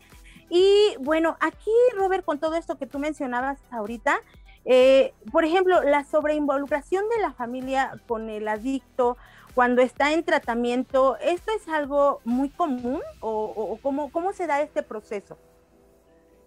Y 0.48 0.94
bueno, 0.98 1.36
aquí, 1.40 1.70
Robert, 1.94 2.24
con 2.24 2.38
todo 2.38 2.54
esto 2.54 2.78
que 2.78 2.86
tú 2.86 2.98
mencionabas 2.98 3.58
ahorita, 3.70 4.18
eh, 4.64 5.12
por 5.30 5.44
ejemplo, 5.44 5.82
la 5.82 6.04
sobreinvolucración 6.04 7.04
de 7.14 7.20
la 7.20 7.34
familia 7.34 8.00
con 8.08 8.30
el 8.30 8.48
adicto 8.48 9.18
cuando 9.54 9.82
está 9.82 10.14
en 10.14 10.24
tratamiento, 10.24 11.18
¿esto 11.18 11.52
es 11.54 11.68
algo 11.68 12.20
muy 12.24 12.48
común 12.48 13.02
o, 13.20 13.78
cómo, 13.82 14.10
cómo, 14.10 14.32
se 14.32 14.46
da 14.46 14.62
este 14.62 14.82
proceso? 14.82 15.36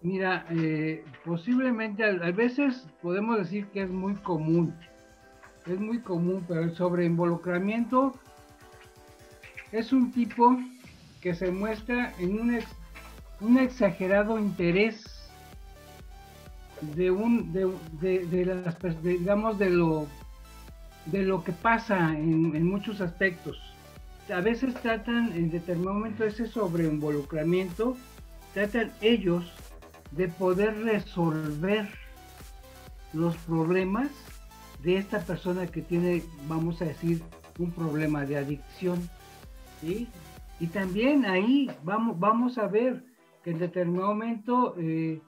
Mira, 0.01 0.47
eh, 0.49 1.03
posiblemente 1.23 2.03
a, 2.03 2.31
veces 2.31 2.87
podemos 3.03 3.37
decir 3.37 3.67
que 3.67 3.83
es 3.83 3.89
muy 3.91 4.15
común, 4.15 4.73
es 5.71 5.79
muy 5.79 5.99
común, 5.99 6.43
pero 6.47 6.61
el 6.61 6.75
sobreinvolucramiento 6.75 8.13
es 9.71 9.93
un 9.93 10.11
tipo 10.11 10.57
que 11.21 11.33
se 11.33 11.51
muestra 11.51 12.13
en 12.19 12.39
un, 13.41 13.57
exagerado 13.57 14.39
interés 14.39 15.29
de 16.81 17.11
un 17.11 17.51
de, 17.53 17.71
de, 18.01 18.97
digamos 19.03 19.59
de 19.59 19.69
lo 19.69 20.07
de 21.05 21.23
lo 21.23 21.43
que 21.43 21.51
pasa 21.51 22.13
en, 22.17 22.55
en, 22.55 22.65
muchos 22.65 23.01
aspectos. 23.01 23.57
A 24.33 24.41
veces 24.41 24.73
tratan 24.75 25.33
en 25.33 25.49
determinado 25.49 25.95
momento 25.95 26.23
ese 26.23 26.45
sobreinvolucramiento 26.45 27.97
tratan 28.53 28.91
ellos 29.01 29.51
de 30.11 30.27
poder 30.27 30.75
resolver 30.83 31.89
los 33.13 33.35
problemas 33.37 34.09
de 34.83 34.97
esta 34.97 35.19
persona 35.19 35.67
que 35.67 35.81
tiene, 35.81 36.23
vamos 36.47 36.81
a 36.81 36.85
decir, 36.85 37.21
un 37.57 37.71
problema 37.71 38.25
de 38.25 38.37
adicción. 38.37 38.99
Y 39.81 40.67
también 40.67 41.25
ahí 41.25 41.69
vamos, 41.83 42.19
vamos 42.19 42.57
a 42.57 42.67
ver 42.67 43.03
que 43.43 43.51
en 43.51 43.59
determinado 43.59 44.07
momento 44.07 44.75
eh, 44.77 45.21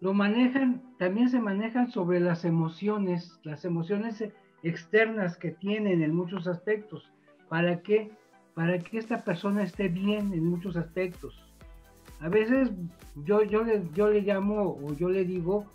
lo 0.00 0.12
manejan, 0.12 0.82
también 0.98 1.28
se 1.28 1.40
manejan 1.40 1.90
sobre 1.90 2.18
las 2.18 2.44
emociones, 2.44 3.38
las 3.44 3.64
emociones 3.64 4.24
externas 4.64 5.36
que 5.36 5.52
tienen 5.52 6.02
en 6.02 6.14
muchos 6.14 6.46
aspectos. 6.46 7.10
¿Para 7.48 7.82
que 7.82 8.10
Para 8.54 8.78
que 8.78 8.98
esta 8.98 9.24
persona 9.24 9.62
esté 9.62 9.88
bien 9.88 10.32
en 10.32 10.44
muchos 10.44 10.76
aspectos. 10.76 11.34
A 12.20 12.28
veces 12.28 12.70
yo, 13.24 13.42
yo, 13.42 13.64
le, 13.64 13.82
yo 13.94 14.10
le 14.10 14.20
llamo 14.20 14.78
o 14.82 14.94
yo 14.94 15.08
le 15.08 15.24
digo 15.24 15.66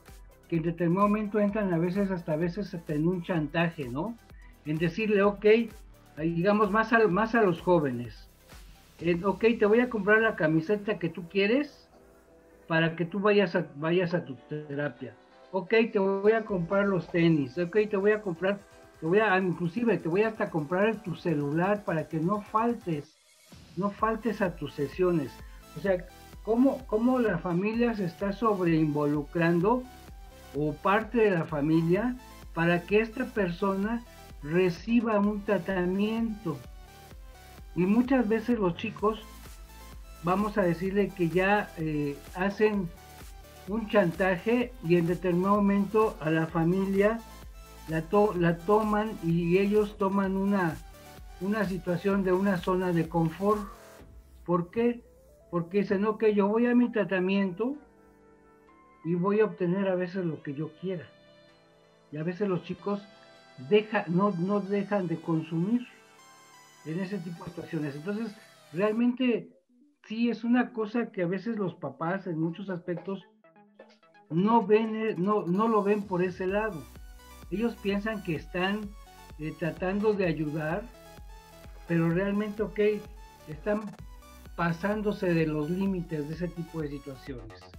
que 0.48 0.58
en 0.58 0.64
determinado 0.64 1.08
momento 1.08 1.40
entran 1.40 1.74
a 1.74 1.78
veces 1.78 2.10
hasta 2.12 2.34
a 2.34 2.38
veces 2.38 2.76
en 2.88 3.08
un 3.08 3.24
chantaje, 3.24 3.90
¿no? 3.90 4.16
En 4.66 4.78
decirle, 4.78 5.22
ok, 5.24 5.46
digamos 6.18 6.72
más 6.72 6.94
a, 6.94 7.08
más 7.08 7.36
a 7.36 7.42
los 7.42 7.62
jóvenes, 7.62 8.28
ok, 9.24 9.46
te 9.60 9.66
voy 9.66 9.82
a 9.82 9.90
comprar 9.90 10.22
la 10.22 10.36
camiseta 10.36 10.98
que 10.98 11.10
tú 11.10 11.28
quieres 11.30 11.88
para 12.68 12.96
que 12.96 13.06
tú 13.06 13.20
vayas 13.20 13.56
a, 13.56 13.66
vayas 13.76 14.14
a 14.14 14.26
tu 14.26 14.36
terapia. 14.50 15.14
Ok, 15.52 15.74
te 15.92 16.00
voy 16.00 16.34
a 16.34 16.44
comprar 16.44 16.88
los 16.88 17.08
tenis, 17.08 17.58
ok, 17.58 17.78
te 17.90 17.98
voy 17.98 18.12
a 18.12 18.22
comprar, 18.22 18.60
te 19.00 19.06
voy 19.06 19.20
a, 19.20 19.38
inclusive 19.38 19.98
te 19.98 20.10
voy 20.10 20.24
hasta 20.24 20.50
comprar 20.50 21.02
tu 21.04 21.16
celular 21.16 21.84
para 21.86 22.08
que 22.08 22.20
no 22.20 22.42
faltes, 22.42 23.16
no 23.78 23.90
faltes 23.90 24.42
a 24.42 24.56
tus 24.56 24.74
sesiones. 24.74 25.32
O 25.78 25.80
sea, 25.80 26.06
cómo, 26.44 26.86
cómo 26.88 27.20
la 27.20 27.38
familia 27.38 27.94
se 27.94 28.06
está 28.06 28.34
sobreinvolucrando 28.34 29.84
o 30.58 30.74
parte 30.74 31.20
de 31.20 31.32
la 31.32 31.46
familia 31.46 32.16
para 32.54 32.82
que 32.84 33.00
esta 33.00 33.26
persona 33.26 34.04
reciba 34.42 35.20
un 35.20 35.44
tratamiento. 35.44 36.58
Y 37.76 37.86
muchas 37.86 38.28
veces 38.28 38.58
los 38.58 38.76
chicos, 38.76 39.20
vamos 40.24 40.58
a 40.58 40.64
decirle 40.64 41.10
que 41.10 41.30
ya 41.30 41.72
eh, 41.78 42.18
hacen 42.36 42.90
un 43.68 43.88
chantaje 43.88 44.74
y 44.84 44.96
en 44.96 45.06
determinado 45.06 45.58
momento 45.58 46.18
a 46.20 46.32
la 46.32 46.48
familia 46.48 47.20
la, 47.88 48.04
la 48.36 48.58
toman 48.58 49.12
y 49.24 49.60
ellos 49.60 49.98
toman 49.98 50.36
una, 50.36 50.78
una 51.42 51.66
situación 51.66 52.24
de 52.24 52.34
una 52.34 52.58
zona 52.58 52.94
de 52.94 53.08
confort. 53.08 53.62
¿Por 54.46 54.72
qué? 54.72 55.04
Porque 55.52 55.80
dicen, 55.80 56.06
ok, 56.06 56.26
yo 56.28 56.48
voy 56.48 56.66
a 56.66 56.74
mi 56.74 56.92
tratamiento, 56.92 57.76
y 59.08 59.16
voy 59.16 59.40
a 59.40 59.46
obtener 59.46 59.88
a 59.88 59.96
veces 59.96 60.26
lo 60.26 60.44
que 60.44 60.54
yo 60.54 60.70
quiera. 60.82 61.08
Y 62.12 62.18
a 62.18 62.24
veces 62.24 62.50
los 62.50 62.64
chicos 62.64 63.02
deja, 63.70 64.04
no, 64.08 64.32
no 64.32 64.60
dejan 64.60 65.08
de 65.08 65.16
consumir 65.22 65.88
en 66.86 67.00
ese 67.00 67.18
tipo 67.20 67.46
de 67.46 67.52
situaciones. 67.52 67.96
Entonces, 67.96 68.36
realmente 68.74 69.50
sí 70.10 70.30
es 70.30 70.44
una 70.44 70.74
cosa 70.74 71.10
que 71.10 71.24
a 71.24 71.26
veces 71.26 71.58
los 71.58 71.74
papás 71.76 72.28
en 72.28 72.38
muchos 72.38 72.70
aspectos 72.70 73.24
no 74.30 74.68
ven, 74.68 75.16
no, 75.24 75.48
no 75.48 75.70
lo 75.70 75.84
ven 75.84 76.04
por 76.04 76.22
ese 76.22 76.46
lado. 76.46 76.84
Ellos 77.50 77.78
piensan 77.82 78.26
que 78.26 78.36
están 78.36 78.90
eh, 79.40 79.54
tratando 79.58 80.16
de 80.16 80.26
ayudar, 80.26 80.84
pero 81.88 82.10
realmente, 82.10 82.62
ok, 82.62 82.80
están 83.48 83.84
pasándose 84.58 85.34
de 85.34 85.48
los 85.48 85.70
límites 85.70 86.28
de 86.28 86.36
ese 86.36 86.50
tipo 86.50 86.82
de 86.82 86.90
situaciones. 86.90 87.77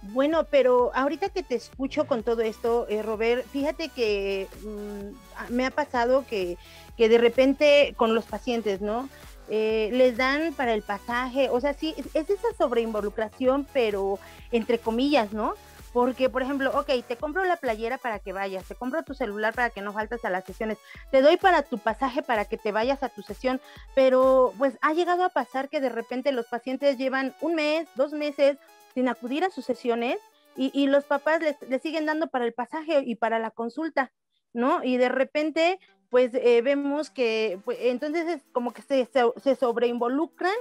Bueno, 0.00 0.44
pero 0.44 0.92
ahorita 0.94 1.28
que 1.30 1.42
te 1.42 1.56
escucho 1.56 2.06
con 2.06 2.22
todo 2.22 2.42
esto, 2.42 2.86
eh, 2.88 3.02
Robert, 3.02 3.44
fíjate 3.46 3.88
que 3.88 4.46
mm, 4.62 5.52
me 5.52 5.66
ha 5.66 5.70
pasado 5.70 6.24
que, 6.28 6.56
que, 6.96 7.08
de 7.08 7.18
repente 7.18 7.94
con 7.96 8.14
los 8.14 8.24
pacientes, 8.24 8.80
¿no? 8.80 9.08
Eh, 9.50 9.88
les 9.92 10.16
dan 10.16 10.52
para 10.54 10.74
el 10.74 10.82
pasaje, 10.82 11.48
o 11.50 11.60
sea, 11.60 11.72
sí, 11.72 11.94
es 12.14 12.30
esa 12.30 12.48
sobreinvolucración, 12.56 13.66
pero 13.72 14.18
entre 14.52 14.78
comillas, 14.78 15.32
¿no? 15.32 15.54
Porque, 15.92 16.28
por 16.28 16.42
ejemplo, 16.42 16.70
ok, 16.78 16.90
te 17.06 17.16
compro 17.16 17.44
la 17.44 17.56
playera 17.56 17.98
para 17.98 18.18
que 18.18 18.32
vayas, 18.32 18.64
te 18.64 18.74
compro 18.74 19.02
tu 19.02 19.14
celular 19.14 19.54
para 19.54 19.70
que 19.70 19.80
no 19.80 19.92
faltes 19.92 20.24
a 20.24 20.30
las 20.30 20.44
sesiones, 20.44 20.78
te 21.10 21.22
doy 21.22 21.38
para 21.38 21.62
tu 21.62 21.78
pasaje 21.78 22.22
para 22.22 22.44
que 22.44 22.58
te 22.58 22.72
vayas 22.72 23.02
a 23.02 23.08
tu 23.08 23.22
sesión, 23.22 23.60
pero 23.94 24.52
pues 24.58 24.74
ha 24.82 24.92
llegado 24.92 25.24
a 25.24 25.30
pasar 25.30 25.68
que 25.68 25.80
de 25.80 25.88
repente 25.88 26.30
los 26.30 26.46
pacientes 26.46 26.98
llevan 26.98 27.34
un 27.40 27.54
mes, 27.54 27.88
dos 27.96 28.12
meses 28.12 28.58
sin 28.94 29.08
acudir 29.08 29.44
a 29.44 29.50
sus 29.50 29.64
sesiones 29.64 30.18
y, 30.56 30.88
los 30.88 31.04
papás 31.04 31.40
le 31.68 31.78
siguen 31.78 32.04
dando 32.06 32.26
para 32.26 32.44
el 32.44 32.52
pasaje 32.52 33.04
y 33.06 33.14
para 33.14 33.38
la 33.38 33.52
consulta, 33.52 34.10
¿no? 34.52 34.82
Y 34.82 34.96
de 34.96 35.08
repente, 35.08 35.78
pues 36.10 36.34
eh, 36.34 36.62
vemos 36.62 37.10
que 37.10 37.60
pues, 37.64 37.78
entonces 37.80 38.26
es 38.26 38.42
como 38.50 38.72
que 38.72 38.82
se, 38.82 39.08
se, 39.40 39.54
sobreinvolucran, 39.54 40.56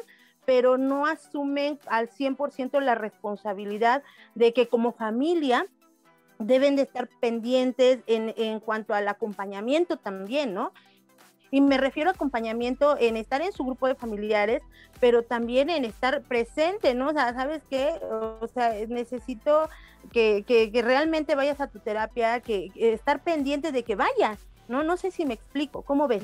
pero 0.46 0.78
no 0.78 1.08
asumen 1.08 1.80
al 1.88 2.10
100% 2.10 2.80
la 2.80 2.94
responsabilidad 2.94 4.04
de 4.36 4.54
que 4.54 4.68
como 4.68 4.92
familia 4.92 5.66
deben 6.38 6.76
de 6.76 6.84
estar 6.84 7.10
pendientes 7.20 8.00
en, 8.06 8.36
en 8.38 8.60
cuanto 8.60 8.94
al 8.94 9.08
acompañamiento 9.08 9.98
también, 9.98 10.54
¿no? 10.54 10.74
Y 11.52 11.62
me 11.62 11.78
refiero 11.78 12.10
a 12.10 12.14
acompañamiento 12.14 12.98
en 13.00 13.16
estar 13.18 13.42
en 13.42 13.52
su 13.52 13.64
grupo 13.64 13.88
de 13.88 13.96
familiares, 13.96 14.62
pero 15.00 15.24
también 15.24 15.70
en 15.70 15.86
estar 15.86 16.22
presente, 16.24 16.94
¿no? 16.94 17.10
O 17.10 17.14
sea, 17.14 17.34
¿sabes 17.34 17.62
qué? 17.70 17.94
O 18.42 18.48
sea, 18.48 18.74
necesito 18.88 19.70
que, 20.12 20.44
que, 20.46 20.82
realmente 20.82 21.36
vayas 21.36 21.62
a 21.62 21.68
tu 21.68 21.80
terapia, 21.80 22.40
que, 22.42 22.72
estar 22.76 23.24
pendiente 23.24 23.72
de 23.72 23.84
que 23.84 23.96
vayas, 23.96 24.40
¿no? 24.68 24.84
No 24.84 24.98
sé 24.98 25.12
si 25.12 25.26
me 25.26 25.36
explico, 25.36 25.84
¿cómo 25.84 26.08
ves? 26.08 26.24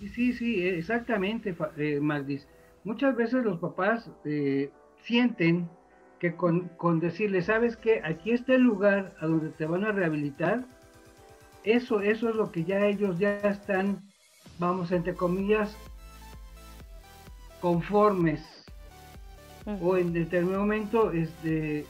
Sí, 0.00 0.08
sí, 0.08 0.32
sí 0.32 0.66
exactamente, 0.66 1.54
eh, 1.76 2.00
Magdis. 2.00 2.48
Muchas 2.84 3.14
veces 3.14 3.44
los 3.44 3.60
papás 3.60 4.10
eh, 4.24 4.70
sienten 5.02 5.68
que 6.18 6.34
con, 6.34 6.68
con 6.76 7.00
decirle, 7.00 7.42
¿sabes 7.42 7.76
qué? 7.76 8.00
Aquí 8.04 8.30
está 8.30 8.54
el 8.54 8.62
lugar 8.62 9.14
a 9.20 9.26
donde 9.26 9.50
te 9.50 9.66
van 9.66 9.84
a 9.84 9.92
rehabilitar, 9.92 10.64
eso, 11.64 12.00
eso 12.00 12.28
es 12.28 12.34
lo 12.36 12.50
que 12.50 12.64
ya 12.64 12.86
ellos 12.86 13.18
ya 13.18 13.36
están, 13.38 14.02
vamos, 14.62 14.92
entre 14.92 15.14
comillas, 15.14 15.76
conformes. 17.60 18.40
O 19.80 19.96
en 19.96 20.12
determinado 20.12 20.62
momento, 20.62 21.12
este, 21.12 21.86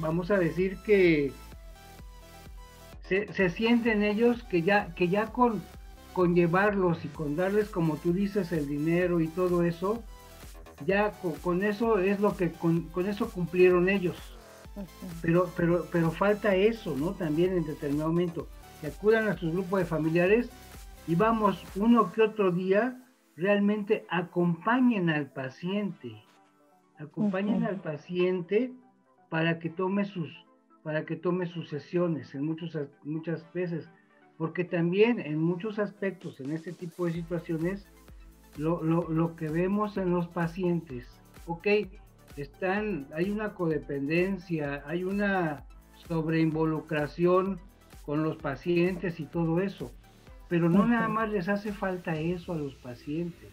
vamos 0.00 0.30
a 0.30 0.36
decir 0.36 0.76
que 0.84 1.32
se, 3.08 3.32
se, 3.32 3.48
sienten 3.48 4.02
ellos 4.02 4.42
que 4.42 4.62
ya, 4.62 4.94
que 4.94 5.08
ya 5.08 5.26
con, 5.26 5.62
con 6.12 6.34
llevarlos 6.34 7.02
y 7.04 7.08
con 7.08 7.36
darles, 7.36 7.70
como 7.70 7.96
tú 7.96 8.12
dices, 8.12 8.52
el 8.52 8.66
dinero 8.66 9.20
y 9.20 9.28
todo 9.28 9.62
eso, 9.62 10.02
ya 10.84 11.12
con, 11.42 11.62
eso 11.62 11.98
es 11.98 12.20
lo 12.20 12.36
que 12.36 12.52
con, 12.52 12.82
con 12.88 13.06
eso 13.06 13.30
cumplieron 13.30 13.88
ellos. 13.88 14.16
Pero, 15.22 15.50
pero, 15.56 15.86
pero 15.90 16.10
falta 16.10 16.54
eso, 16.54 16.94
¿no? 16.96 17.12
También 17.12 17.56
en 17.56 17.64
determinado 17.64 18.10
momento 18.10 18.48
acudan 18.86 19.28
a 19.28 19.38
sus 19.38 19.52
grupos 19.52 19.80
de 19.80 19.86
familiares 19.86 20.50
y 21.06 21.14
vamos 21.14 21.62
uno 21.76 22.12
que 22.12 22.22
otro 22.22 22.50
día, 22.50 23.00
realmente 23.36 24.06
acompañen 24.08 25.10
al 25.10 25.32
paciente, 25.32 26.22
acompañen 26.98 27.64
al 27.64 27.80
paciente 27.80 28.72
para 29.28 29.58
que 29.58 29.70
tome 29.70 30.04
sus 30.04 30.30
para 30.82 31.06
que 31.06 31.16
tome 31.16 31.46
sus 31.46 31.70
sesiones 31.70 32.34
en 32.34 32.44
muchos, 32.44 32.78
muchas 33.04 33.50
veces, 33.54 33.88
porque 34.36 34.64
también 34.64 35.18
en 35.18 35.38
muchos 35.38 35.78
aspectos, 35.78 36.40
en 36.40 36.52
este 36.52 36.72
tipo 36.72 37.06
de 37.06 37.12
situaciones, 37.12 37.88
lo, 38.58 38.82
lo, 38.82 39.08
lo 39.08 39.34
que 39.34 39.48
vemos 39.48 39.96
en 39.96 40.10
los 40.10 40.28
pacientes, 40.28 41.08
ok, 41.46 41.66
están, 42.36 43.08
hay 43.14 43.30
una 43.30 43.54
codependencia, 43.54 44.82
hay 44.86 45.04
una 45.04 45.64
sobreinvolucración 46.06 47.58
con 48.04 48.22
los 48.22 48.36
pacientes 48.36 49.20
y 49.20 49.24
todo 49.24 49.60
eso. 49.60 49.90
Pero 50.54 50.68
no 50.68 50.86
nada 50.86 51.08
más 51.08 51.30
les 51.30 51.48
hace 51.48 51.72
falta 51.72 52.14
eso 52.14 52.52
a 52.52 52.56
los 52.56 52.76
pacientes. 52.76 53.50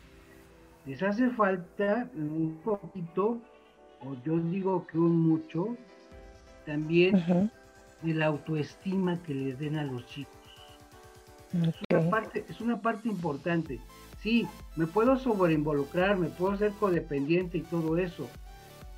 Les 0.86 1.02
hace 1.02 1.32
falta 1.32 2.08
un 2.14 2.60
poquito, 2.64 3.42
o 4.02 4.16
yo 4.24 4.38
digo 4.38 4.86
que 4.86 5.00
un 5.00 5.20
mucho, 5.20 5.76
también 6.64 7.50
de 8.04 8.14
la 8.14 8.28
autoestima 8.28 9.18
que 9.24 9.34
les 9.34 9.58
den 9.58 9.78
a 9.78 9.84
los 9.84 10.06
chicos. 10.06 10.36
Es, 11.54 11.76
una 11.90 12.12
parte, 12.12 12.46
es 12.48 12.62
una 12.62 12.80
parte 12.80 13.10
importante. 13.10 13.80
Sí, 14.20 14.48
me 14.76 14.86
puedo 14.86 15.18
sobreinvolucrar, 15.18 16.20
me 16.20 16.28
puedo 16.28 16.56
ser 16.56 16.72
codependiente 16.74 17.58
y 17.58 17.62
todo 17.62 17.98
eso, 17.98 18.30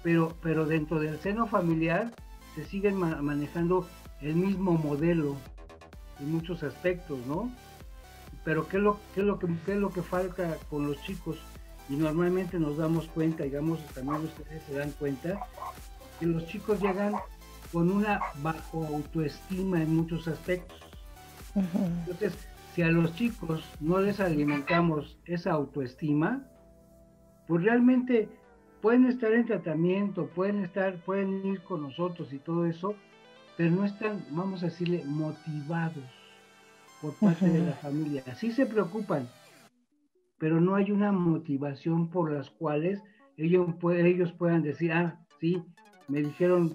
pero, 0.03 0.35
pero 0.41 0.65
dentro 0.65 0.99
del 0.99 1.17
seno 1.19 1.47
familiar 1.47 2.11
se 2.53 2.65
siguen 2.65 2.97
manejando 2.97 3.87
el 4.19 4.35
mismo 4.35 4.73
modelo 4.73 5.37
en 6.19 6.33
muchos 6.33 6.63
aspectos, 6.63 7.25
¿no? 7.25 7.49
Pero 8.43 8.67
¿qué 8.67 8.77
es 8.77 8.83
lo, 8.83 8.99
qué 9.13 9.21
es 9.21 9.25
lo, 9.25 9.39
que, 9.39 9.47
qué 9.65 9.73
es 9.73 9.77
lo 9.77 9.89
que 9.89 10.01
falta 10.01 10.57
con 10.69 10.87
los 10.87 11.01
chicos? 11.03 11.37
Y 11.89 11.95
normalmente 11.95 12.59
nos 12.59 12.77
damos 12.77 13.07
cuenta, 13.07 13.43
digamos, 13.43 13.79
también 13.93 14.23
ustedes 14.23 14.63
se 14.63 14.73
dan 14.73 14.91
cuenta, 14.91 15.39
que 16.19 16.25
los 16.25 16.45
chicos 16.47 16.81
llegan 16.81 17.13
con 17.71 17.91
una 17.91 18.19
bajo 18.41 18.85
autoestima 18.85 19.81
en 19.81 19.95
muchos 19.95 20.27
aspectos. 20.27 20.79
Entonces, 21.55 22.33
si 22.73 22.81
a 22.81 22.89
los 22.89 23.13
chicos 23.15 23.63
no 23.79 23.99
les 23.99 24.19
alimentamos 24.19 25.17
esa 25.25 25.51
autoestima, 25.51 26.43
pues 27.47 27.63
realmente 27.63 28.29
pueden 28.81 29.05
estar 29.05 29.31
en 29.33 29.45
tratamiento, 29.45 30.27
pueden 30.27 30.63
estar, 30.63 30.97
pueden 31.03 31.45
ir 31.45 31.61
con 31.63 31.83
nosotros 31.83 32.33
y 32.33 32.39
todo 32.39 32.65
eso, 32.65 32.95
pero 33.57 33.71
no 33.71 33.85
están, 33.85 34.25
vamos 34.31 34.63
a 34.63 34.67
decirle, 34.67 35.03
motivados 35.05 36.03
por 37.03 37.13
parte 37.15 37.49
de 37.49 37.59
la 37.59 37.73
familia. 37.73 38.23
Sí 38.37 38.53
se 38.53 38.65
preocupan, 38.65 39.27
pero 40.39 40.61
no 40.61 40.75
hay 40.75 40.89
una 40.89 41.11
motivación 41.11 42.09
por 42.09 42.31
las 42.31 42.49
cuales 42.49 43.01
ellos, 43.35 43.67
ellos 43.83 44.31
puedan 44.31 44.63
decir, 44.63 44.93
ah, 44.93 45.19
sí, 45.41 45.61
me 46.07 46.21
dijeron, 46.21 46.73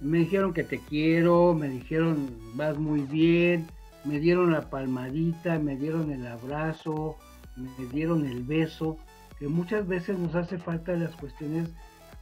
me 0.00 0.18
dijeron 0.18 0.52
que 0.52 0.64
te 0.64 0.80
quiero, 0.80 1.54
me 1.54 1.70
dijeron 1.70 2.36
vas 2.56 2.78
muy 2.78 3.00
bien, 3.00 3.66
me 4.04 4.20
dieron 4.20 4.52
la 4.52 4.68
palmadita, 4.68 5.58
me 5.58 5.76
dieron 5.76 6.12
el 6.12 6.26
abrazo, 6.26 7.16
me 7.56 7.86
dieron 7.86 8.26
el 8.26 8.42
beso, 8.42 8.98
que 9.38 9.48
muchas 9.48 9.88
veces 9.88 10.18
nos 10.18 10.34
hace 10.34 10.58
falta 10.58 10.92
las 10.92 11.16
cuestiones 11.16 11.70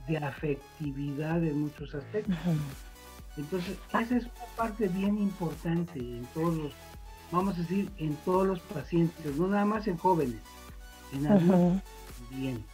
de 0.07 0.19
afectividad 0.19 1.43
en 1.43 1.63
muchos 1.63 1.93
aspectos. 1.93 2.37
Entonces, 3.37 3.77
esa 3.89 4.17
es 4.17 4.25
una 4.25 4.57
parte 4.57 4.87
bien 4.87 5.19
importante 5.19 5.99
en 5.99 6.25
todos 6.35 6.57
los, 6.57 6.73
vamos 7.31 7.57
a 7.57 7.61
decir, 7.61 7.91
en 7.99 8.17
todos 8.17 8.47
los 8.47 8.61
pacientes, 8.61 9.37
no 9.37 9.49
nada 9.49 9.65
más 9.65 9.87
en 9.87 9.97
jóvenes, 9.97 10.41
en 11.13 11.27
adultos 11.27 11.83
bien. 12.31 12.65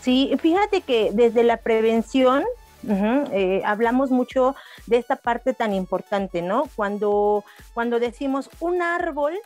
Sí, 0.00 0.32
fíjate 0.40 0.80
que 0.80 1.12
desde 1.12 1.44
la 1.44 1.58
prevención 1.58 2.44
eh, 2.88 3.62
hablamos 3.64 4.10
mucho 4.10 4.56
de 4.86 4.96
esta 4.96 5.16
parte 5.16 5.54
tan 5.54 5.72
importante, 5.72 6.42
¿no? 6.42 6.64
Cuando, 6.74 7.44
cuando 7.74 8.00
decimos 8.00 8.50
un 8.58 8.82
árbol, 8.82 9.38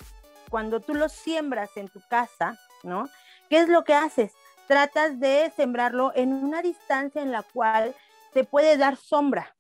cuando 0.49 0.81
tú 0.81 0.95
lo 0.95 1.09
siembras 1.09 1.77
en 1.77 1.89
tu 1.89 2.01
casa, 2.09 2.59
¿no? 2.83 3.09
¿Qué 3.51 3.59
es 3.59 3.69
lo 3.69 3.85
que 3.85 3.95
haces? 3.95 4.33
Tratas 4.67 5.21
de 5.21 5.53
sembrarlo 5.55 6.13
en 6.15 6.33
una 6.33 6.63
distancia 6.63 7.23
en 7.23 7.31
la 7.31 7.43
cual 7.43 7.95
te 8.33 8.45
puede 8.45 8.77
dar 8.77 8.97
sombra, 8.97 9.55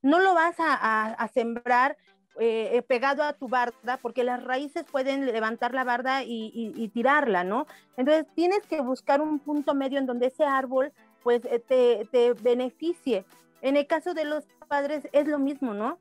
no 0.00 0.20
lo 0.20 0.32
vas 0.32 0.54
a, 0.58 1.30
sembrar 1.34 1.98
eh, 2.40 2.82
pegado 2.88 3.22
a 3.22 3.34
tu 3.34 3.48
barda 3.48 3.96
porque 4.02 4.24
las 4.24 4.42
raíces 4.42 4.84
pueden 4.90 5.24
levantar 5.26 5.72
la 5.72 5.84
barda 5.84 6.24
y, 6.24 6.90
tirarla, 6.92 7.44
¿no? 7.44 7.66
Entonces 7.96 8.26
tienes 8.34 8.66
que 8.66 8.80
buscar 8.80 9.20
un 9.20 9.38
punto 9.38 9.74
medio 9.74 9.98
en 9.98 10.06
donde 10.06 10.26
ese 10.26 10.44
árbol 10.44 10.92
pues 11.22 11.42
eh, 11.44 12.06
te, 12.10 12.32
beneficie. 12.34 13.24
En 13.62 13.76
el 13.76 13.86
caso 13.86 14.14
de 14.14 14.24
los 14.24 14.44
padres 14.68 15.08
es 15.12 15.28
lo 15.28 15.38
mismo, 15.38 15.74
¿no? 15.74 15.98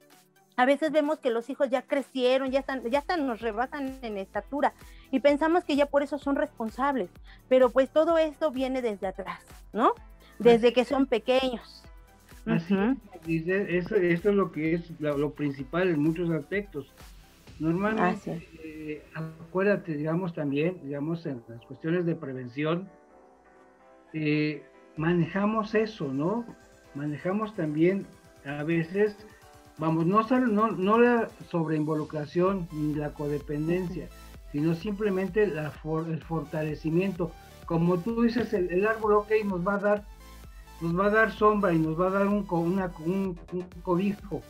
A 0.56 0.66
veces 0.66 0.92
vemos 0.92 1.20
que 1.20 1.30
los 1.30 1.50
hijos 1.50 1.70
ya 1.70 1.84
crecieron, 1.84 2.52
ya 2.52 2.60
están, 2.60 2.82
ya 2.90 3.00
están, 3.00 3.26
nos 3.26 3.42
rebasan 3.42 4.00
en 4.02 4.18
estatura 4.18 4.74
y 5.12 5.20
pensamos 5.20 5.64
que 5.64 5.76
ya 5.76 5.86
por 5.86 6.04
eso 6.04 6.18
son 6.18 6.36
responsables, 6.36 7.10
pero 7.48 7.70
pues 7.70 7.90
todo 7.92 8.18
esto 8.18 8.52
viene 8.52 8.82
desde 8.82 9.08
atrás, 9.08 9.42
¿no? 9.72 9.94
Desde 10.40 10.74
que 10.74 10.84
son 10.84 11.06
pequeños. 11.06 11.84
Así 12.46 12.76
dice, 13.26 13.78
eso, 13.78 13.96
esto 13.96 14.30
es 14.30 14.36
lo 14.36 14.52
que 14.52 14.74
es 14.74 14.92
lo, 15.00 15.32
principal 15.32 15.90
en 15.90 16.02
muchos 16.02 16.30
aspectos. 16.30 16.92
Normalmente, 17.60 18.48
eh, 18.64 19.04
acuérdate, 19.14 19.96
digamos 19.96 20.34
también, 20.34 20.80
digamos 20.84 21.26
en 21.26 21.42
las 21.48 21.62
cuestiones 21.66 22.06
de 22.06 22.16
prevención, 22.16 22.90
eh, 24.14 24.64
manejamos 24.98 25.76
eso, 25.76 26.12
¿no? 26.12 26.46
Manejamos 26.96 27.56
también 27.56 28.06
a 28.46 28.64
veces, 28.64 29.16
vamos, 29.78 30.06
no, 30.06 30.22
no, 30.22 30.72
no 30.72 31.00
la 31.00 31.30
sobreinvolucración 31.50 32.68
ni 32.72 32.96
la 32.96 33.14
codependencia, 33.14 34.10
sino 34.52 34.74
simplemente 34.76 35.48
la 35.48 35.72
el 36.08 36.24
fortalecimiento. 36.24 37.32
Como 37.66 37.98
tú 38.00 38.24
dices, 38.24 38.54
el, 38.54 38.70
el 38.72 38.86
árbol, 38.86 39.14
ok, 39.14 39.32
nos 39.46 39.66
va 39.66 39.76
a 39.76 39.80
dar 39.80 40.04
nos 40.84 41.00
va 41.00 41.06
a 41.06 41.10
dar 41.10 41.32
sombra 41.32 41.74
y 41.74 41.80
nos 41.80 42.00
va 42.00 42.08
a 42.08 42.12
dar 42.12 42.28
un, 42.28 42.46
una, 42.50 42.92
un, 43.06 43.40
cobijo. 43.82 44.42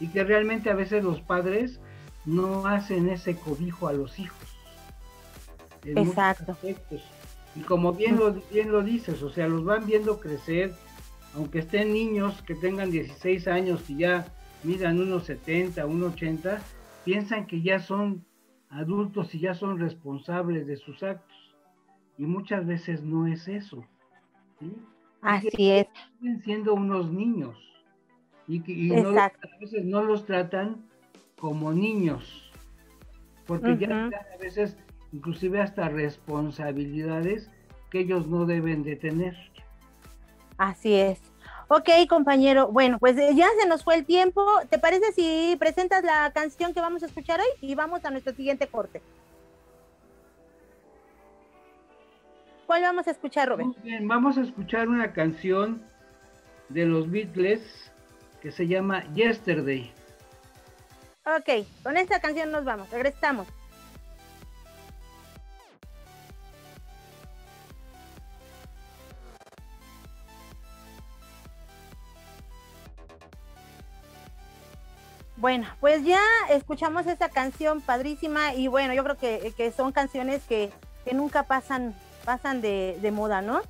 Y 0.00 0.08
que 0.08 0.24
realmente 0.24 0.70
a 0.70 0.74
veces 0.74 1.04
los 1.04 1.20
padres 1.20 1.80
no 2.24 2.66
hacen 2.66 3.10
ese 3.10 3.36
cobijo 3.36 3.86
a 3.86 3.92
los 3.92 4.18
hijos. 4.18 4.48
Exacto. 5.84 6.56
Y 7.54 7.60
como 7.60 7.92
bien 7.92 8.16
lo, 8.16 8.32
bien 8.50 8.72
lo 8.72 8.82
dices, 8.82 9.22
o 9.22 9.30
sea, 9.30 9.46
los 9.46 9.64
van 9.64 9.86
viendo 9.86 10.18
crecer, 10.18 10.72
aunque 11.34 11.58
estén 11.58 11.92
niños 11.92 12.42
que 12.42 12.54
tengan 12.54 12.90
16 12.90 13.46
años 13.46 13.88
y 13.90 13.98
ya 13.98 14.26
midan 14.62 14.98
unos 14.98 15.24
70, 15.24 15.84
unos 15.84 16.14
80, 16.14 16.58
piensan 17.04 17.46
que 17.46 17.60
ya 17.60 17.80
son 17.80 18.24
adultos 18.70 19.34
y 19.34 19.40
ya 19.40 19.54
son 19.54 19.78
responsables 19.78 20.66
de 20.66 20.78
sus 20.78 21.02
actos. 21.02 21.36
Y 22.16 22.24
muchas 22.24 22.66
veces 22.66 23.02
no 23.02 23.26
es 23.26 23.46
eso. 23.46 23.84
¿sí? 24.58 24.72
Así 25.24 25.70
es. 25.70 25.86
Siguen 26.18 26.42
siendo 26.42 26.74
unos 26.74 27.10
niños 27.10 27.56
y, 28.46 28.62
y 28.70 28.90
no, 28.90 29.18
a 29.18 29.32
veces 29.58 29.84
no 29.84 30.02
los 30.02 30.26
tratan 30.26 30.86
como 31.38 31.72
niños. 31.72 32.52
porque 33.46 33.76
ya 33.78 34.10
a 34.34 34.36
veces 34.38 34.76
inclusive 35.12 35.60
hasta 35.60 35.88
responsabilidades 35.88 37.50
que 37.90 38.00
ellos 38.00 38.26
no 38.26 38.46
deben 38.46 38.82
de 38.82 38.96
tener. 38.96 39.34
Así 40.58 40.94
es. 40.94 41.20
Ok, 41.68 41.88
compañero. 42.08 42.68
Bueno, 42.68 42.98
pues 42.98 43.16
eh, 43.18 43.34
ya 43.34 43.48
se 43.60 43.66
nos 43.66 43.82
fue 43.84 43.96
el 43.96 44.04
tiempo. 44.06 44.44
¿Te 44.68 44.78
parece 44.78 45.12
si 45.12 45.56
presentas 45.58 46.04
la 46.04 46.30
canción 46.34 46.74
que 46.74 46.80
vamos 46.80 47.02
a 47.02 47.06
escuchar 47.06 47.40
hoy 47.40 47.46
y 47.60 47.74
vamos 47.74 48.04
a 48.04 48.10
nuestro 48.10 48.34
siguiente 48.34 48.66
corte? 48.68 49.02
¿Cuál 52.74 52.82
vamos 52.82 53.06
a 53.06 53.12
escuchar, 53.12 53.56
bien, 53.84 54.08
vamos 54.08 54.36
a 54.36 54.40
escuchar 54.40 54.88
una 54.88 55.12
canción 55.12 55.80
de 56.70 56.84
los 56.84 57.08
Beatles 57.08 57.62
que 58.42 58.50
se 58.50 58.66
llama 58.66 59.04
Yesterday. 59.14 59.92
Ok, 61.24 61.68
con 61.84 61.96
esta 61.96 62.18
canción 62.18 62.50
nos 62.50 62.64
vamos, 62.64 62.90
regresamos. 62.90 63.46
Bueno, 75.36 75.66
pues 75.78 76.02
ya 76.04 76.22
escuchamos 76.48 77.06
esta 77.06 77.28
canción 77.28 77.82
padrísima 77.82 78.54
y 78.54 78.66
bueno, 78.66 78.94
yo 78.94 79.04
creo 79.04 79.18
que, 79.18 79.72
son 79.76 79.92
canciones 79.92 80.42
que, 80.44 80.72
nunca 81.12 81.42
pasan, 81.42 81.94
pasan 82.24 82.60
de, 82.60 83.10
moda, 83.12 83.42
¿no? 83.42 83.60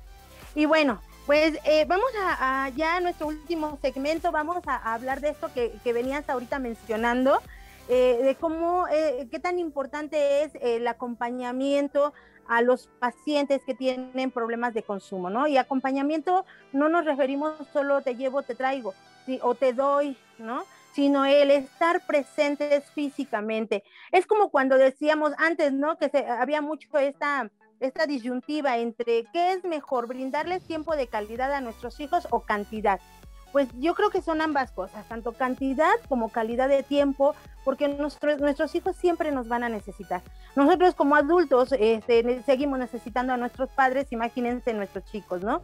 Y 0.55 0.65
bueno, 0.65 1.01
pues 1.25 1.57
eh, 1.65 1.85
vamos 1.87 2.09
a, 2.19 2.69
ya 2.75 2.99
nuestro 2.99 3.27
último 3.27 3.77
segmento, 3.81 4.31
vamos 4.31 4.57
a, 4.67 4.93
hablar 4.93 5.21
de 5.21 5.29
esto 5.29 5.49
que, 5.53 5.93
venías 5.93 6.29
ahorita 6.29 6.59
mencionando, 6.59 7.41
eh, 7.89 8.19
de 8.23 8.35
cómo, 8.35 8.87
eh, 8.87 9.27
qué 9.29 9.39
tan 9.39 9.59
importante 9.59 10.43
es 10.43 10.51
el 10.61 10.87
acompañamiento 10.87 12.13
a 12.47 12.61
los 12.61 12.87
pacientes 12.99 13.61
que 13.65 13.73
tienen 13.73 14.31
problemas 14.31 14.73
de 14.73 14.83
consumo, 14.83 15.29
¿no? 15.29 15.47
Y 15.47 15.57
acompañamiento 15.57 16.45
no 16.73 16.89
nos 16.89 17.05
referimos 17.05 17.55
solo 17.73 18.01
te 18.01 18.15
llevo, 18.15 18.43
te 18.43 18.55
traigo, 18.55 18.93
o 19.41 19.55
te 19.55 19.73
doy, 19.73 20.17
¿no? 20.37 20.63
sino 20.95 21.25
el 21.25 21.51
estar 21.51 22.05
presentes 22.05 22.89
físicamente. 22.91 23.83
Es 24.13 24.25
como 24.25 24.49
cuando 24.49 24.77
decíamos 24.77 25.33
antes, 25.37 25.73
¿no? 25.73 25.97
Que 25.97 26.09
había 26.25 26.61
mucho 26.61 26.97
esta, 26.97 27.51
esta 27.79 28.05
disyuntiva 28.05 28.77
entre 28.77 29.25
qué 29.33 29.53
es 29.53 29.63
mejor, 29.63 30.07
brindarles 30.07 30.63
tiempo 30.63 30.95
de 30.95 31.07
calidad 31.07 31.51
a 31.53 31.61
nuestros 31.61 31.99
hijos 31.99 32.27
o 32.31 32.41
cantidad. 32.41 32.99
Pues 33.51 33.69
yo 33.79 33.95
creo 33.95 34.09
que 34.09 34.21
son 34.21 34.41
ambas 34.41 34.71
cosas, 34.71 35.07
tanto 35.07 35.31
cantidad 35.31 35.93
como 36.09 36.29
calidad 36.29 36.67
de 36.67 36.83
tiempo, 36.83 37.35
porque 37.63 37.87
nuestros, 37.87 38.75
hijos 38.75 38.95
siempre 38.97 39.31
nos 39.31 39.47
van 39.47 39.63
a 39.63 39.69
necesitar. 39.69 40.21
Nosotros 40.55 40.93
como 40.93 41.15
adultos 41.15 41.73
este, 41.79 42.43
seguimos 42.43 42.79
necesitando 42.79 43.33
a 43.33 43.37
nuestros 43.37 43.69
padres, 43.69 44.11
imagínense 44.11 44.73
nuestros 44.73 45.05
chicos, 45.05 45.41
¿no? 45.41 45.61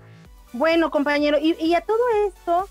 Bueno, 0.54 0.90
compañero, 0.90 1.38
y, 1.40 1.56
y 1.60 1.76
a 1.76 1.82
todo 1.82 2.00
esto, 2.28 2.68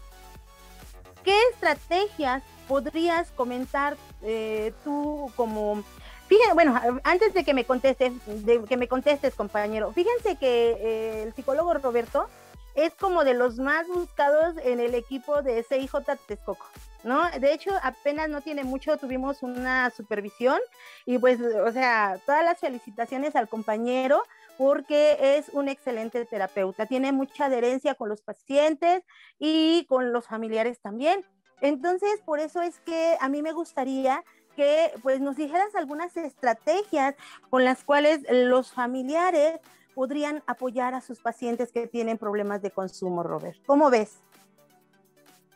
¿Qué 1.24 1.34
estrategias 1.52 2.42
podrías 2.66 3.30
comentar 3.32 3.96
eh, 4.22 4.72
tú 4.84 5.30
como 5.36 5.82
Fíjense, 6.30 6.54
bueno, 6.54 6.80
antes 7.02 7.34
de 7.34 7.42
que 7.42 7.52
me 7.54 7.64
contestes, 7.64 8.12
de 8.24 8.62
que 8.62 8.76
me 8.76 8.86
contestes, 8.86 9.34
compañero, 9.34 9.90
fíjense 9.92 10.36
que 10.36 10.76
eh, 10.80 11.22
el 11.24 11.34
psicólogo 11.34 11.74
Roberto 11.74 12.28
es 12.76 12.94
como 12.94 13.24
de 13.24 13.34
los 13.34 13.58
más 13.58 13.88
buscados 13.88 14.54
en 14.62 14.78
el 14.78 14.94
equipo 14.94 15.42
de 15.42 15.64
CIJ 15.64 15.92
Texcoco, 16.28 16.64
¿no? 17.02 17.28
De 17.40 17.52
hecho, 17.52 17.72
apenas 17.82 18.28
no 18.28 18.42
tiene 18.42 18.62
mucho, 18.62 18.96
tuvimos 18.96 19.42
una 19.42 19.90
supervisión 19.90 20.60
y 21.04 21.18
pues, 21.18 21.40
o 21.40 21.72
sea, 21.72 22.20
todas 22.24 22.44
las 22.44 22.60
felicitaciones 22.60 23.34
al 23.34 23.48
compañero 23.48 24.22
porque 24.56 25.36
es 25.36 25.48
un 25.48 25.68
excelente 25.68 26.24
terapeuta, 26.26 26.86
tiene 26.86 27.10
mucha 27.10 27.46
adherencia 27.46 27.96
con 27.96 28.08
los 28.08 28.22
pacientes 28.22 29.02
y 29.40 29.84
con 29.88 30.12
los 30.12 30.28
familiares 30.28 30.78
también. 30.80 31.24
Entonces, 31.60 32.20
por 32.24 32.38
eso 32.38 32.62
es 32.62 32.78
que 32.80 33.16
a 33.20 33.28
mí 33.28 33.42
me 33.42 33.52
gustaría 33.52 34.22
que 34.60 34.90
pues 35.00 35.22
nos 35.22 35.36
dijeras 35.36 35.74
algunas 35.74 36.14
estrategias 36.18 37.14
con 37.48 37.64
las 37.64 37.82
cuales 37.82 38.20
los 38.30 38.72
familiares 38.72 39.58
podrían 39.94 40.42
apoyar 40.46 40.92
a 40.92 41.00
sus 41.00 41.18
pacientes 41.20 41.72
que 41.72 41.86
tienen 41.86 42.18
problemas 42.18 42.60
de 42.60 42.70
consumo, 42.70 43.22
Robert. 43.22 43.56
¿Cómo 43.64 43.88
ves? 43.88 44.20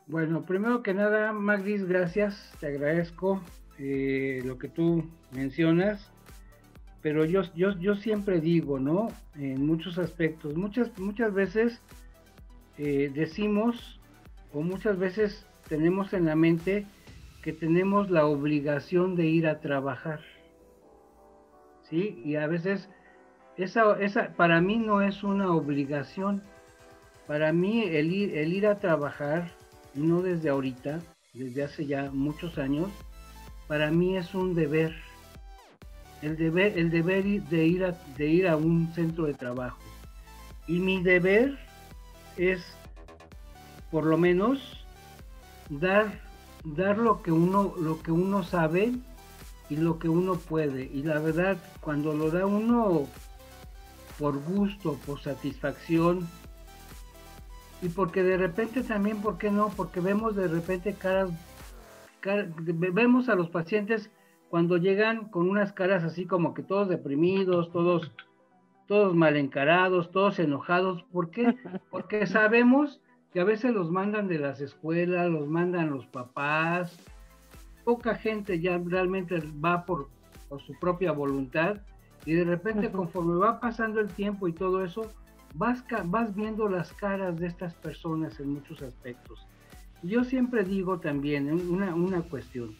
Bueno, 0.07 0.41
primero 0.41 0.83
que 0.83 0.95
nada, 0.95 1.35
Magdis, 1.35 1.87
gracias, 1.87 2.51
te 2.61 2.69
agradezco 2.69 3.43
eh, 3.79 4.41
lo 4.43 4.57
que 4.57 4.69
tú 4.69 5.05
mencionas 5.33 6.11
pero 7.03 7.27
yo, 7.27 7.43
yo, 7.55 7.79
yo 7.79 7.97
siempre 7.97 8.41
digo, 8.41 8.79
¿no? 8.79 9.09
En 9.35 9.67
muchos 9.67 9.99
aspectos, 9.99 10.55
muchas, 10.57 10.99
muchas 10.99 11.35
veces 11.35 11.79
eh, 12.79 13.11
decimos 13.15 14.01
o 14.55 14.63
muchas 14.63 14.99
veces 14.99 15.45
tenemos 15.69 16.15
en 16.15 16.25
la 16.25 16.35
mente 16.35 16.87
que 17.45 17.53
tenemos 17.53 18.11
la 18.11 18.25
obligación 18.25 19.17
de 19.17 19.27
ir 19.27 19.47
a 19.47 19.61
trabajar. 19.61 20.21
¿Sí? 21.91 22.23
Y 22.25 22.37
a 22.37 22.47
veces 22.47 22.89
esa, 23.59 24.01
esa 24.01 24.31
para 24.35 24.63
mí 24.63 24.79
no 24.79 25.03
es 25.03 25.23
una 25.23 25.53
obligación. 25.53 26.43
Para 27.27 27.53
mí 27.53 27.83
el 27.83 28.15
ir, 28.15 28.39
el 28.39 28.55
ir 28.55 28.67
a 28.67 28.79
trabajar, 28.79 29.53
no 29.93 30.23
desde 30.23 30.49
ahorita, 30.49 31.01
desde 31.35 31.65
hace 31.65 31.85
ya 31.85 32.11
muchos 32.11 32.57
años, 32.57 32.89
para 33.69 33.91
mí 33.91 34.17
es 34.17 34.35
un 34.35 34.55
deber 34.55 34.95
el 36.23 36.39
deber, 36.39 36.79
el 36.79 36.91
deber 36.91 37.25
de 37.25 37.67
ir, 37.67 37.85
a, 37.85 37.93
de 38.17 38.27
ir 38.27 38.49
a 38.49 38.57
un 38.57 38.91
centro 38.95 39.27
de 39.27 39.35
trabajo. 39.35 39.79
Y 40.67 40.79
mi 40.79 41.03
deber 41.03 41.59
es, 42.39 42.65
por 43.91 44.07
lo 44.07 44.17
menos, 44.17 44.87
dar, 45.69 46.24
dar 46.65 46.99
lo, 46.99 47.23
que 47.23 47.31
uno, 47.31 47.75
lo 47.79 48.03
que 48.03 48.11
uno 48.11 48.43
sabe 48.43 48.93
y 49.69 49.77
lo 49.77 49.99
que 49.99 50.09
uno 50.09 50.35
puede. 50.35 50.85
Y 50.93 51.03
la 51.03 51.19
verdad, 51.19 51.57
cuando 51.81 52.13
lo 52.15 52.31
da 52.31 52.47
uno 52.47 53.07
por 54.19 54.39
gusto, 54.43 54.99
por 55.07 55.21
satisfacción, 55.21 56.27
y 57.83 57.91
porque 57.91 58.23
de 58.23 58.39
repente 58.39 58.83
también, 58.83 59.21
¿por 59.21 59.37
qué 59.37 59.51
no? 59.51 59.69
Porque 59.77 60.01
vemos 60.01 60.35
de 60.35 60.49
repente 60.49 60.95
caras, 60.95 61.31
caras 62.21 62.47
vemos 62.57 63.29
a 63.29 63.35
los 63.35 63.51
pacientes 63.51 64.11
cuando 64.49 64.79
llegan 64.79 65.29
con 65.29 65.51
unas 65.51 65.73
caras 65.73 66.03
así 66.03 66.25
como 66.25 66.55
que 66.55 66.63
todos 66.63 66.89
deprimidos, 66.89 67.71
todos, 67.73 68.13
todos 68.87 69.15
mal 69.15 69.37
encarados, 69.37 70.11
todos 70.13 70.39
enojados. 70.39 71.03
¿Por 71.13 71.31
qué? 71.31 71.57
Porque 71.91 72.27
sabemos 72.27 73.03
que 73.35 73.41
a 73.41 73.45
veces 73.45 73.75
los 73.75 73.91
mandan 73.91 74.29
de 74.29 74.39
las 74.39 74.61
escuelas, 74.61 75.29
los 75.29 75.49
mandan 75.49 75.91
los 75.91 76.07
papás. 76.07 76.97
Poca 77.85 78.15
gente 78.15 78.61
ya 78.61 78.79
realmente 78.79 79.43
va 79.63 79.85
por, 79.85 80.09
su 80.65 80.73
propia 80.79 81.11
voluntad 81.11 81.79
y 82.25 82.35
de 82.35 82.45
repente 82.45 82.93
conforme 82.93 83.35
va 83.35 83.59
pasando 83.59 83.99
el 83.99 84.07
tiempo 84.07 84.47
y 84.47 84.53
todo 84.53 84.85
eso, 84.85 85.11
vas, 85.55 85.85
vas 86.05 86.33
viendo 86.37 86.69
las 86.69 86.93
caras 86.93 87.37
de 87.41 87.49
estas 87.49 87.75
personas 87.75 88.39
en 88.39 88.51
muchos 88.51 88.81
aspectos. 88.83 89.45
Yo 90.05 90.23
siempre 90.23 90.63
digo 90.63 91.01
también 91.01 91.51
una, 91.69 91.93
una 91.93 92.23
cuestión 92.23 92.77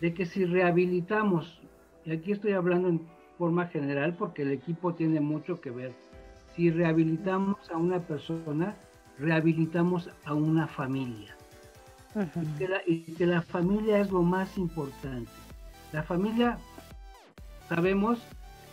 de 0.00 0.14
que 0.14 0.24
si 0.24 0.44
rehabilitamos, 0.44 1.60
y 2.04 2.12
aquí 2.12 2.30
estoy 2.30 2.52
hablando 2.52 2.88
en 2.88 3.08
forma 3.38 3.66
general 3.66 4.14
porque 4.16 4.42
el 4.42 4.52
equipo 4.52 4.94
tiene 4.94 5.18
mucho 5.18 5.60
que 5.60 5.72
ver, 5.72 5.92
si 6.54 6.70
rehabilitamos 6.70 7.68
a 7.72 7.76
una 7.76 7.98
persona, 8.06 8.76
rehabilitamos 9.20 10.10
a 10.24 10.34
una 10.34 10.66
familia. 10.66 11.36
y, 12.86 13.02
que 13.14 13.26
la, 13.26 13.42
familia 13.42 14.00
es 14.00 14.10
lo 14.10 14.22
más 14.22 14.56
importante. 14.58 15.30
La 15.92 16.02
familia, 16.02 16.58
sabemos, 17.68 18.18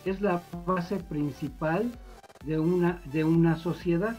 es 0.04 0.20
la 0.20 0.42
base 0.66 0.96
principal 0.96 1.92
de 2.44 2.58
una, 2.58 3.00
de 3.12 3.24
una 3.24 3.56
sociedad. 3.56 4.16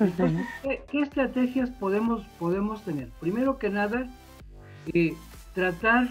Entonces, 0.00 0.44
¿qué, 0.62 1.00
estrategias 1.00 1.70
podemos, 1.70 2.24
podemos 2.38 2.82
tener? 2.82 3.10
Primero 3.20 3.58
que 3.58 3.70
nada, 3.70 4.08
eh, 4.92 5.14
tratar 5.54 6.08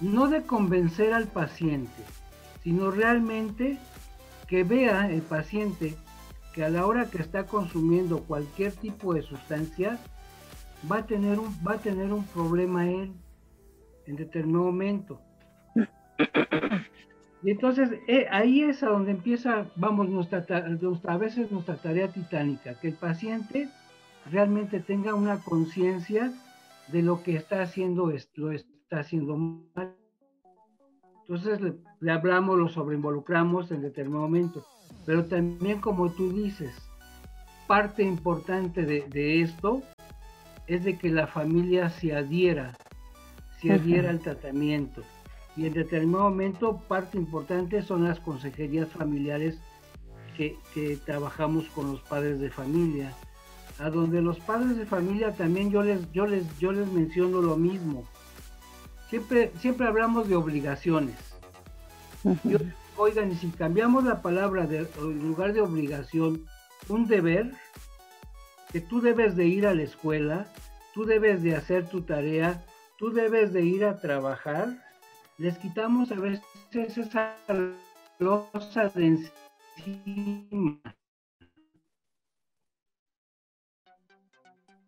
no 0.00 0.28
de 0.28 0.42
convencer 0.42 1.12
al 1.12 1.26
paciente, 1.26 2.02
sino 2.62 2.90
realmente 2.90 3.78
que 4.46 4.62
vea 4.62 5.10
el 5.10 5.22
paciente 5.22 5.96
que 6.54 6.64
a 6.64 6.70
la 6.70 6.86
hora 6.86 7.10
que 7.10 7.18
está 7.18 7.46
consumiendo 7.46 8.20
cualquier 8.20 8.72
tipo 8.72 9.12
de 9.12 9.22
sustancia, 9.22 9.98
va 10.90 10.98
a 10.98 11.06
tener 11.06 11.38
un, 11.38 11.48
va 11.66 11.72
a 11.72 11.78
tener 11.78 12.12
un 12.12 12.24
problema 12.24 12.88
él 12.88 13.12
en 14.06 14.16
determinado 14.16 14.64
momento. 14.64 15.20
Y 17.42 17.50
entonces 17.50 17.90
eh, 18.06 18.26
ahí 18.30 18.62
es 18.62 18.82
a 18.82 18.88
donde 18.88 19.10
empieza, 19.10 19.66
vamos, 19.76 20.08
nuestra, 20.08 20.46
a 21.06 21.16
veces 21.18 21.50
nuestra 21.50 21.76
tarea 21.76 22.08
titánica, 22.08 22.78
que 22.80 22.88
el 22.88 22.94
paciente 22.94 23.68
realmente 24.30 24.80
tenga 24.80 25.14
una 25.14 25.40
conciencia 25.40 26.32
de 26.88 27.02
lo 27.02 27.22
que 27.22 27.36
está 27.36 27.60
haciendo, 27.62 28.12
lo 28.36 28.52
está 28.52 29.00
haciendo 29.00 29.36
mal. 29.36 29.94
Entonces 31.22 31.60
le, 32.00 32.12
hablamos, 32.12 32.58
lo 32.58 32.68
sobreinvolucramos 32.68 33.70
en 33.72 33.82
determinado 33.82 34.22
momento. 34.22 34.64
Pero 35.06 35.24
también, 35.26 35.80
como 35.80 36.10
tú 36.10 36.32
dices, 36.32 36.72
parte 37.66 38.02
importante 38.02 38.84
de, 38.84 39.40
esto 39.40 39.82
es 40.66 40.84
de 40.84 40.96
que 40.96 41.10
la 41.10 41.26
familia 41.26 41.90
se 41.90 42.14
adhiera, 42.14 42.72
se 43.60 43.72
adhiera 43.72 44.10
al 44.10 44.20
tratamiento. 44.20 45.02
Y 45.56 45.66
en 45.66 45.74
determinado 45.74 46.24
momento, 46.24 46.80
parte 46.88 47.18
importante 47.18 47.82
son 47.82 48.04
las 48.04 48.18
consejerías 48.20 48.88
familiares 48.88 49.58
que, 50.36 50.56
que, 50.72 50.96
trabajamos 50.96 51.66
con 51.68 51.92
los 51.92 52.00
padres 52.00 52.40
de 52.40 52.50
familia. 52.50 53.12
A 53.78 53.90
donde 53.90 54.22
los 54.22 54.38
padres 54.40 54.76
de 54.76 54.86
familia 54.86 55.32
también 55.32 55.70
yo 55.70 55.82
les, 55.82 56.10
yo 56.12 56.26
les, 56.26 56.58
yo 56.58 56.72
les 56.72 56.90
menciono 56.92 57.40
lo 57.40 57.56
mismo. 57.56 58.04
Siempre, 59.10 59.52
siempre 59.60 59.86
hablamos 59.86 60.28
de 60.28 60.36
obligaciones. 60.36 61.16
Oigan, 62.96 63.32
y 63.32 63.34
si 63.36 63.48
cambiamos 63.50 64.04
la 64.04 64.22
palabra 64.22 64.66
de, 64.66 64.88
en 64.98 65.28
lugar 65.28 65.52
de 65.52 65.60
obligación, 65.60 66.46
un 66.88 67.06
deber, 67.06 67.52
que 68.72 68.80
tú 68.80 69.00
debes 69.00 69.36
de 69.36 69.46
ir 69.46 69.66
a 69.66 69.74
la 69.74 69.82
escuela, 69.82 70.46
tú 70.94 71.04
debes 71.04 71.42
de 71.42 71.56
hacer 71.56 71.88
tu 71.88 72.02
tarea, 72.02 72.64
tú 72.98 73.10
debes 73.10 73.52
de 73.52 73.62
ir 73.62 73.84
a 73.84 74.00
trabajar, 74.00 74.68
les 75.38 75.58
quitamos 75.58 76.10
a 76.12 76.16
veces 76.16 76.42
esa 76.98 77.36
losa 78.18 78.88
de 78.88 79.06
encima. 79.86 80.80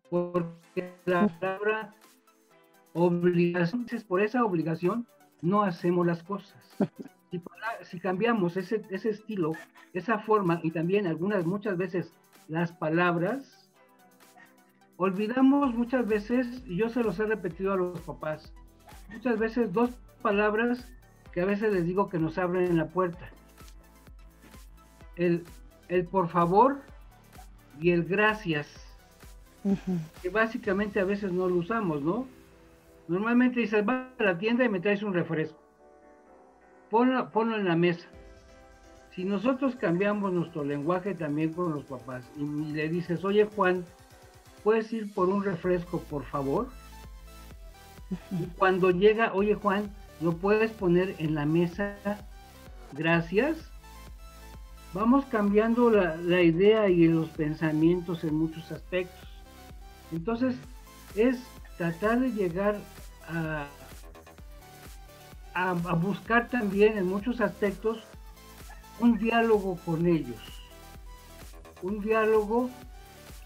Porque 0.09 0.93
la 1.05 1.27
palabra 1.27 1.93
obligación, 2.93 3.85
por 4.07 4.21
esa 4.21 4.43
obligación 4.43 5.05
no 5.41 5.63
hacemos 5.63 6.05
las 6.05 6.23
cosas. 6.23 6.57
Si, 7.83 7.99
cambiamos 7.99 8.55
ese, 8.55 8.81
ese 8.89 9.09
estilo, 9.09 9.51
esa 9.93 10.19
forma 10.19 10.59
y 10.63 10.71
también 10.71 11.07
algunas, 11.07 11.45
muchas 11.45 11.77
veces 11.77 12.11
las 12.47 12.71
palabras, 12.71 13.69
olvidamos 14.95 15.75
muchas 15.75 16.07
veces, 16.07 16.63
y 16.65 16.77
yo 16.77 16.89
se 16.89 17.03
los 17.03 17.19
he 17.19 17.25
repetido 17.25 17.73
a 17.73 17.77
los 17.77 17.99
papás, 18.01 18.53
muchas 19.11 19.37
veces 19.37 19.73
dos 19.73 19.91
palabras 20.21 20.87
que 21.33 21.41
a 21.41 21.45
veces 21.45 21.73
les 21.73 21.85
digo 21.85 22.09
que 22.09 22.17
nos 22.17 22.37
abren 22.37 22.77
la 22.77 22.87
puerta. 22.87 23.29
El, 25.17 25.43
el 25.89 26.05
por 26.05 26.29
favor 26.29 26.81
y 27.79 27.91
el 27.91 28.05
gracias, 28.05 28.67
que 30.21 30.29
básicamente 30.29 30.99
a 30.99 31.03
veces 31.03 31.31
no 31.31 31.47
lo 31.49 31.55
usamos, 31.55 32.01
¿no? 32.01 32.25
Normalmente 33.07 33.59
dices, 33.59 33.87
va 33.87 34.09
a 34.17 34.23
la 34.23 34.37
tienda 34.37 34.63
y 34.63 34.69
me 34.69 34.79
traes 34.79 35.03
un 35.03 35.13
refresco. 35.13 35.66
Ponlo, 36.89 37.29
ponlo 37.29 37.57
en 37.57 37.65
la 37.65 37.75
mesa. 37.75 38.07
Si 39.15 39.23
nosotros 39.23 39.75
cambiamos 39.75 40.31
nuestro 40.31 40.63
lenguaje 40.63 41.15
también 41.15 41.53
con 41.53 41.73
los 41.73 41.83
papás 41.85 42.23
y 42.37 42.43
le 42.43 42.87
dices, 42.87 43.23
oye 43.25 43.45
Juan, 43.45 43.83
¿puedes 44.63 44.93
ir 44.93 45.13
por 45.13 45.29
un 45.29 45.43
refresco, 45.43 45.99
por 46.01 46.23
favor? 46.23 46.67
Y 48.31 48.45
cuando 48.57 48.91
llega, 48.91 49.33
oye 49.33 49.55
Juan, 49.55 49.91
¿lo 50.21 50.33
puedes 50.33 50.71
poner 50.71 51.15
en 51.17 51.35
la 51.35 51.45
mesa? 51.45 51.95
Gracias. 52.93 53.57
Vamos 54.93 55.25
cambiando 55.25 55.89
la, 55.89 56.15
la 56.15 56.41
idea 56.41 56.87
y 56.89 57.07
los 57.07 57.29
pensamientos 57.29 58.23
en 58.23 58.35
muchos 58.35 58.71
aspectos. 58.71 59.27
Entonces, 60.11 60.55
es 61.15 61.37
tratar 61.77 62.19
de 62.19 62.31
llegar 62.31 62.77
a, 63.27 63.65
buscar 65.99 66.49
también 66.49 66.97
en 66.97 67.07
muchos 67.07 67.41
aspectos 67.41 68.03
un 68.99 69.17
diálogo 69.17 69.77
con 69.85 70.05
ellos, 70.05 70.39
un 71.81 71.99
diálogo 71.99 72.69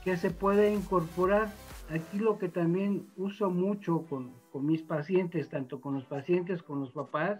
que 0.04 0.18
se 0.18 0.32
puede 0.32 0.74
incorporar. 0.74 1.52
Aquí 1.90 2.20
lo 2.20 2.38
que 2.38 2.48
también 2.48 3.08
uso 3.18 3.50
mucho 3.50 4.06
con, 4.10 4.32
con 4.52 4.66
mis 4.66 4.82
pacientes, 4.82 5.50
tanto 5.50 5.82
con 5.82 5.94
los 5.96 6.06
pacientes, 6.06 6.64
con 6.64 6.80
los 6.80 6.92
papás, 6.92 7.40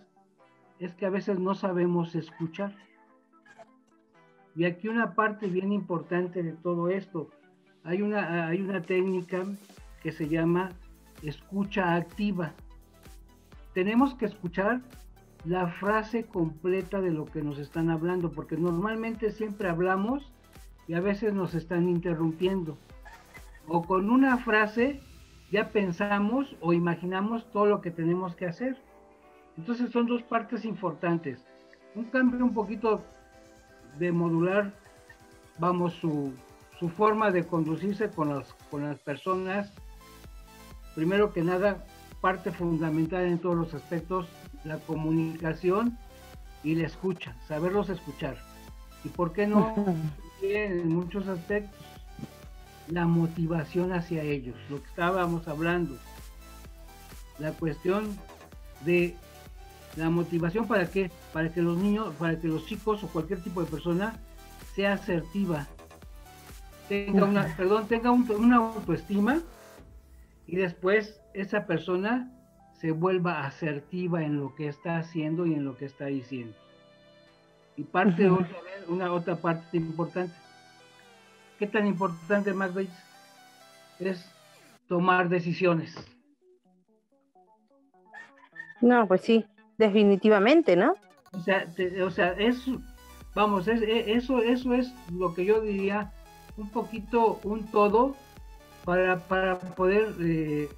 es 0.80 0.94
que 0.94 1.06
a 1.06 1.10
veces 1.10 1.40
no 1.40 1.56
sabemos 1.56 2.16
escuchar. 2.16 2.76
Y 4.56 4.66
aquí 4.66 4.90
una 4.90 5.14
parte 5.14 5.48
bien 5.48 5.72
importante 5.72 6.44
de 6.44 6.52
todo 6.52 6.90
esto, 6.90 7.30
hay 7.84 8.02
una, 8.02 8.48
hay 8.48 8.62
una 8.62 8.82
técnica 8.82 9.44
que 10.04 10.12
se 10.12 10.28
llama 10.28 10.70
escucha 11.24 11.96
activa. 11.96 12.54
Tenemos 13.74 14.16
que 14.16 14.26
escuchar 14.26 14.82
la 15.46 15.68
frase 15.68 16.26
completa 16.26 17.02
de 17.02 17.12
lo 17.12 17.26
que 17.26 17.42
nos 17.42 17.58
están 17.58 17.90
hablando, 17.90 18.32
porque 18.32 18.58
normalmente 18.58 19.32
siempre 19.32 19.70
hablamos 19.70 20.32
y 20.88 20.94
a 20.94 21.00
veces 21.00 21.34
nos 21.34 21.56
están 21.56 21.88
interrumpiendo. 21.88 22.78
O 23.68 23.84
con 23.84 24.10
una 24.10 24.38
frase 24.38 25.00
ya 25.52 25.70
pensamos 25.70 26.56
o 26.60 26.74
imaginamos 26.74 27.50
todo 27.52 27.66
lo 27.66 27.82
que 27.82 27.92
tenemos 27.92 28.36
que 28.36 28.46
hacer. 28.46 28.78
Entonces 29.58 29.92
son 29.92 30.06
dos 30.06 30.22
partes 30.24 30.66
importantes. 30.66 31.40
Un 31.96 32.06
cambio 32.06 32.44
un 32.44 32.54
poquito 32.54 33.02
de 34.00 34.12
modular, 34.12 34.74
vamos, 35.60 35.94
su, 35.94 36.34
su 36.80 36.90
forma 36.90 37.32
de 37.32 37.46
conducirse 37.46 38.10
con 38.10 38.30
las, 38.30 38.54
con 38.70 38.84
las 38.84 39.00
personas 39.00 39.74
primero 40.96 41.34
que 41.34 41.42
nada, 41.42 41.86
parte 42.22 42.52
fundamental 42.52 43.26
en 43.26 43.40
todos 43.40 43.56
los 43.56 43.74
aspectos, 43.74 44.28
la 44.64 44.78
comunicación 44.78 45.98
y 46.64 46.76
la 46.76 46.88
escucha, 46.88 47.36
saberlos 47.48 47.90
escuchar. 47.90 48.38
¿Y 49.04 49.10
por 49.10 49.34
qué 49.34 49.48
no? 49.48 49.74
en 50.42 50.90
muchos 50.90 51.28
aspectos, 51.28 51.80
la 52.88 53.06
motivación 53.06 53.92
hacia 53.94 54.22
ellos, 54.22 54.56
lo 54.70 54.82
que 54.82 54.88
estábamos 54.88 55.48
hablando. 55.48 55.98
La 57.40 57.52
cuestión 57.54 58.18
de 58.86 59.16
la 59.96 60.10
motivación 60.10 60.68
para 60.68 60.90
qué? 60.90 61.12
Para 61.34 61.52
que 61.52 61.62
los 61.62 61.78
niños, 61.78 62.14
para 62.20 62.40
que 62.40 62.48
los 62.48 62.66
chicos 62.66 63.04
o 63.04 63.08
cualquier 63.08 63.42
tipo 63.42 63.64
de 63.64 63.70
persona 63.70 64.20
sea 64.76 64.94
asertiva, 64.94 65.68
tenga 66.88 67.26
una, 67.26 67.56
perdón, 67.56 67.88
tenga 67.88 68.12
una 68.12 68.58
autoestima 68.58 69.42
y 70.52 70.58
después 70.58 71.22
esa 71.34 71.66
persona 71.66 72.30
se 72.74 72.92
vuelva 72.92 73.46
asertiva 73.46 74.22
en 74.22 74.38
lo 74.38 74.54
que 74.54 74.68
está 74.68 74.98
haciendo 74.98 75.46
y 75.46 75.54
en 75.54 75.64
lo 75.64 75.78
que 75.78 75.86
está 75.86 76.08
diciendo. 76.08 76.54
Y 77.78 77.84
parte 77.84 78.30
otra 78.30 78.62
vez, 78.62 78.86
una 78.90 79.14
otra 79.14 79.38
parte 79.38 79.78
importante. 79.78 80.36
¿Qué 81.58 81.68
tan 81.68 81.88
importante, 81.88 82.54
más 82.54 82.74
veis? 82.74 82.90
Es 83.98 84.30
tomar 84.90 85.30
decisiones. 85.30 85.96
No, 88.82 89.08
pues 89.08 89.22
sí, 89.22 89.46
definitivamente, 89.78 90.76
¿no? 90.76 90.96
O 91.32 91.40
sea, 91.40 91.66
o 92.04 92.10
sea 92.10 92.34
es, 92.34 92.66
vamos, 93.34 93.70
es, 93.70 93.82
e, 93.84 94.12
eso, 94.12 94.40
eso 94.40 94.74
es 94.74 94.94
lo 95.14 95.34
que 95.34 95.46
yo 95.46 95.62
diría 95.62 96.12
un 96.58 96.70
poquito 96.70 97.40
un 97.46 97.72
todo 97.72 98.18
para, 98.86 99.20
para 99.28 99.60
poder, 99.60 100.16
eh, 100.20 100.70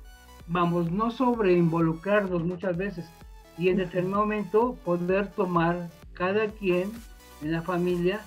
vamos, 0.47 0.91
no 0.91 1.11
sobre 1.11 1.53
involucrarnos 1.53 2.43
muchas 2.43 2.75
veces 2.77 3.05
y 3.57 3.69
en 3.69 3.77
determinado 3.77 4.23
momento 4.23 4.75
poder 4.83 5.27
tomar 5.27 5.89
cada 6.13 6.47
quien 6.47 6.91
en 7.41 7.51
la 7.51 7.61
familia 7.61 8.21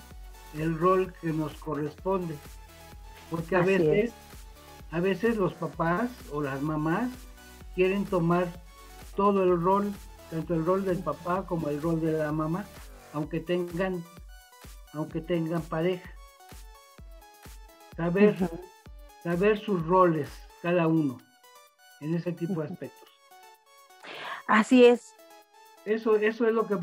el 0.57 0.77
rol 0.77 1.13
que 1.21 1.27
nos 1.27 1.53
corresponde. 1.55 2.35
Porque 3.29 3.55
a 3.55 3.61
veces, 3.61 4.13
a 4.91 4.99
veces 4.99 5.37
los 5.37 5.53
papás 5.53 6.09
o 6.31 6.41
las 6.41 6.61
mamás 6.61 7.09
quieren 7.75 8.05
tomar 8.05 8.47
todo 9.15 9.43
el 9.43 9.61
rol, 9.61 9.93
tanto 10.31 10.53
el 10.53 10.65
rol 10.65 10.85
del 10.85 10.99
papá 10.99 11.45
como 11.45 11.69
el 11.69 11.81
rol 11.81 11.99
de 11.99 12.13
la 12.13 12.31
mamá, 12.31 12.65
aunque 13.13 13.39
tengan, 13.39 14.03
aunque 14.93 15.19
tengan 15.19 15.61
pareja. 15.61 16.09
Saber 17.97 18.35
saber 19.23 19.57
sus 19.57 19.85
roles, 19.85 20.29
cada 20.61 20.87
uno, 20.87 21.17
en 22.01 22.13
ese 22.13 22.31
tipo 22.31 22.61
de 22.61 22.67
aspectos. 22.67 23.09
Así 24.47 24.85
es. 24.85 25.13
Eso, 25.85 26.15
eso 26.17 26.47
es 26.47 26.53
lo 26.53 26.67
que 26.67 26.77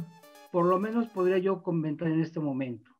por 0.50 0.66
lo 0.66 0.78
menos 0.78 1.08
podría 1.08 1.38
yo 1.38 1.62
comentar 1.62 2.08
en 2.08 2.20
este 2.20 2.40
momento. 2.40 2.94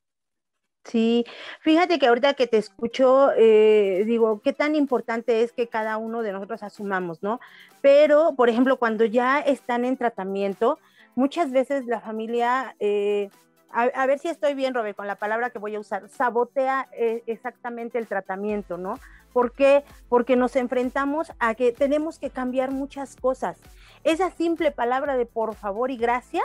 Sí, 0.85 1.25
fíjate 1.61 1.99
que 1.99 2.07
ahorita 2.07 2.35
que 2.35 2.47
te 2.47 2.59
escucho, 2.59 3.31
eh, 3.39 4.03
digo, 4.07 4.41
qué 4.43 4.53
tan 4.53 4.75
importante 4.75 5.43
es 5.43 5.53
que 5.53 5.69
cada 5.69 5.97
uno 5.97 6.23
de 6.23 6.33
nosotros 6.33 6.63
asumamos, 6.63 7.23
¿no? 7.23 7.41
Pero, 7.81 8.35
por 8.37 8.51
ejemplo, 8.51 8.77
cuando 8.79 9.07
ya 9.07 9.41
están 9.41 9.87
en 9.87 9.97
tratamiento, 9.97 10.79
muchas 11.15 11.53
veces 11.53 11.87
la 11.87 12.01
familia 12.01 12.77
eh, 12.81 13.31
a, 13.75 14.07
ver 14.07 14.19
si 14.19 14.29
estoy 14.29 14.55
bien, 14.55 14.73
Robert, 14.73 14.97
con 14.97 15.07
la 15.07 15.17
palabra 15.17 15.51
que 15.51 15.59
voy 15.59 15.75
a 15.75 15.81
usar, 15.81 16.09
sabotea 16.09 16.89
eh, 16.93 17.23
exactamente 17.27 17.99
el 17.99 18.07
tratamiento, 18.07 18.79
¿no? 18.79 18.99
¿Por 19.33 19.53
qué? 19.53 19.85
Porque 20.09 20.37
nos 20.37 20.55
enfrentamos 20.55 21.33
a 21.41 21.55
que 21.55 21.73
tenemos 21.73 22.19
que 22.19 22.31
cambiar 22.31 22.71
muchas 22.71 23.17
cosas. 23.17 23.59
Esa 24.05 24.31
simple 24.31 24.71
palabra 24.71 25.17
de 25.17 25.27
por 25.27 25.57
favor 25.57 25.91
y 25.91 25.97
gracias, 25.97 26.45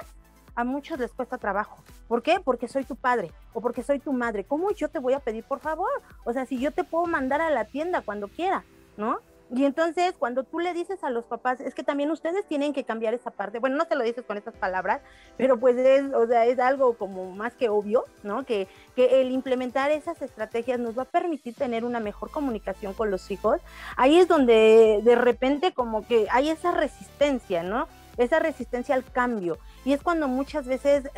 a 0.56 0.64
muchos 0.64 1.00
les 1.00 1.14
cuesta 1.14 1.38
trabajo. 1.38 1.78
¿Por 2.08 2.24
qué? 2.24 2.40
Porque 2.44 2.68
soy 2.68 2.84
tu 2.84 2.96
padre 2.96 3.32
o 3.54 3.62
porque 3.62 3.84
soy 3.84 4.00
tu 4.00 4.12
madre. 4.12 4.44
¿Cómo 4.44 4.72
yo 4.72 4.90
te 4.90 5.00
voy 5.00 5.14
a 5.14 5.20
pedir 5.20 5.44
por 5.44 5.60
favor? 5.60 5.90
O 6.26 6.34
sea, 6.34 6.46
si 6.46 6.60
yo 6.60 6.72
te 6.72 6.84
puedo 6.84 7.06
mandar 7.06 7.42
a 7.42 7.50
la 7.50 7.66
tienda 7.66 8.02
cuando 8.02 8.28
quiera, 8.28 8.64
¿no? 8.98 9.20
Y 9.52 9.66
entonces, 9.66 10.14
cuando 10.20 10.44
tú 10.44 10.60
le 10.60 10.74
dices 10.74 11.04
a 11.04 11.10
los 11.10 11.26
papás, 11.26 11.60
es 11.60 11.74
que 11.74 11.84
también 11.84 12.12
ustedes 12.12 12.46
tienen 12.46 12.72
que 12.72 12.84
cambiar 12.84 13.16
esa 13.16 13.32
parte, 13.32 13.58
bueno, 13.58 13.78
no 13.78 13.86
te 13.86 13.96
lo 13.96 14.04
dices 14.04 14.24
con 14.24 14.38
estas 14.38 14.54
palabras, 14.54 15.02
pero 15.38 15.60
pues 15.60 15.76
es, 15.76 16.14
o 16.14 16.28
sea, 16.28 16.46
es 16.46 16.60
algo 16.60 16.94
como 16.94 17.32
más 17.32 17.54
que 17.56 17.68
obvio, 17.68 18.06
¿no? 18.22 18.46
Que, 18.46 18.68
que 18.96 19.22
el 19.22 19.32
implementar 19.32 19.90
esas 19.90 20.22
estrategias 20.22 20.80
nos 20.80 20.98
va 20.98 21.04
a 21.04 21.06
permitir 21.06 21.56
tener 21.56 21.84
una 21.84 22.00
mejor 22.00 22.30
comunicación 22.30 22.94
con 22.94 23.10
los 23.10 23.32
hijos. 23.32 23.60
Ahí 23.98 24.20
es 24.20 24.28
donde 24.28 25.02
de 25.04 25.16
repente 25.16 25.74
como 25.74 26.06
que 26.06 26.28
hay 26.30 26.50
esa 26.50 26.72
resistencia, 26.72 27.64
¿no? 27.64 27.88
Esa 28.18 28.38
resistencia 28.38 28.94
al 28.94 29.04
cambio. 29.04 29.58
Y 29.84 29.94
es 29.94 30.04
cuando 30.04 30.28
muchas 30.28 30.68
veces 30.68 31.10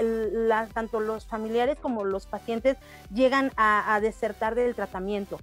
tanto 0.74 1.02
los 1.02 1.26
familiares 1.26 1.78
como 1.82 2.06
los 2.06 2.28
pacientes 2.28 2.78
llegan 3.14 3.52
a, 3.58 3.94
a 3.94 4.00
desertar 4.00 4.56
del 4.56 4.76
tratamiento. 4.76 5.40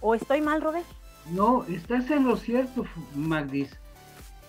¿O 0.00 0.16
estoy 0.16 0.40
mal, 0.40 0.60
Robert? 0.60 0.86
No, 1.30 1.64
estás 1.64 2.10
en 2.10 2.24
lo 2.24 2.36
cierto, 2.36 2.84
Magdis. 3.14 3.78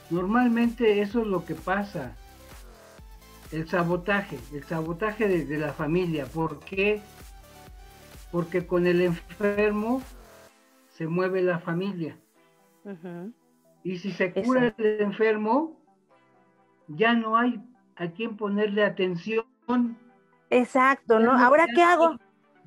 Normalmente 0.10 1.02
eso 1.02 1.22
es 1.22 1.28
lo 1.28 1.46
que 1.46 1.56
pasa. 1.56 2.16
El 3.52 3.68
sabotaje, 3.68 4.40
el 4.52 4.64
sabotaje 4.64 5.28
de, 5.28 5.58
la 5.58 5.74
familia. 5.74 6.26
¿Por 6.26 6.60
qué? 6.60 7.02
Porque 8.32 8.66
con 8.66 8.88
el 8.88 9.02
enfermo 9.02 10.02
se 10.90 11.08
mueve 11.08 11.42
la 11.44 11.60
familia. 11.60 12.18
Y 13.84 14.00
si 14.00 14.12
se 14.12 14.34
cura 14.34 14.74
el 14.78 15.02
enfermo, 15.02 15.80
ya 16.88 17.14
no 17.14 17.38
hay 17.38 17.62
a 17.96 18.08
quien 18.08 18.36
ponerle 18.36 18.84
atención. 18.84 19.46
Exacto, 20.50 21.20
¿no? 21.20 21.32
Ahora, 21.32 21.68
¿qué 21.74 21.84
hago? 21.84 22.18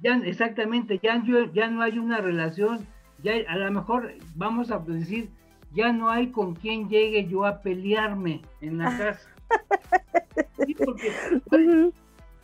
Ya, 0.03 0.17
exactamente, 0.25 1.01
ya, 1.03 1.23
ya 1.53 1.69
no 1.69 1.83
hay 1.83 1.99
una 1.99 2.19
relación 2.19 2.87
ya 3.27 3.51
a 3.51 3.57
lo 3.57 3.71
mejor 3.73 4.15
vamos 4.37 4.71
a 4.71 4.79
decir, 4.79 5.31
ya 5.75 5.93
no 5.93 6.09
hay 6.09 6.31
con 6.31 6.55
quien 6.55 6.89
llegue 6.89 7.27
yo 7.27 7.45
a 7.45 7.61
pelearme 7.61 8.43
en 8.61 8.79
la 8.79 8.97
casa. 8.97 9.29
sí, 10.65 10.75
porque 10.75 11.13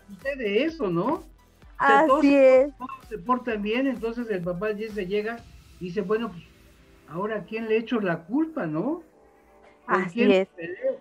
sucede 0.09 0.65
eso, 0.65 0.89
¿no? 0.91 1.23
Así 1.79 2.09
todos, 2.09 2.25
es. 2.25 2.73
se 3.09 3.19
portan 3.19 3.63
bien, 3.63 3.87
entonces 3.87 4.29
el 4.31 4.43
papá 4.43 4.73
ya 4.73 4.91
se 4.91 5.07
llega 5.07 5.39
y 5.81 5.87
dice, 5.87 6.01
bueno, 6.01 6.31
pues 6.31 6.43
ahora 7.09 7.37
¿a 7.37 7.45
quién 7.45 7.69
le 7.69 7.77
echo 7.77 8.01
la 8.01 8.25
culpa, 8.25 8.67
no? 8.67 9.03
Así 9.87 10.23
es. 10.23 10.49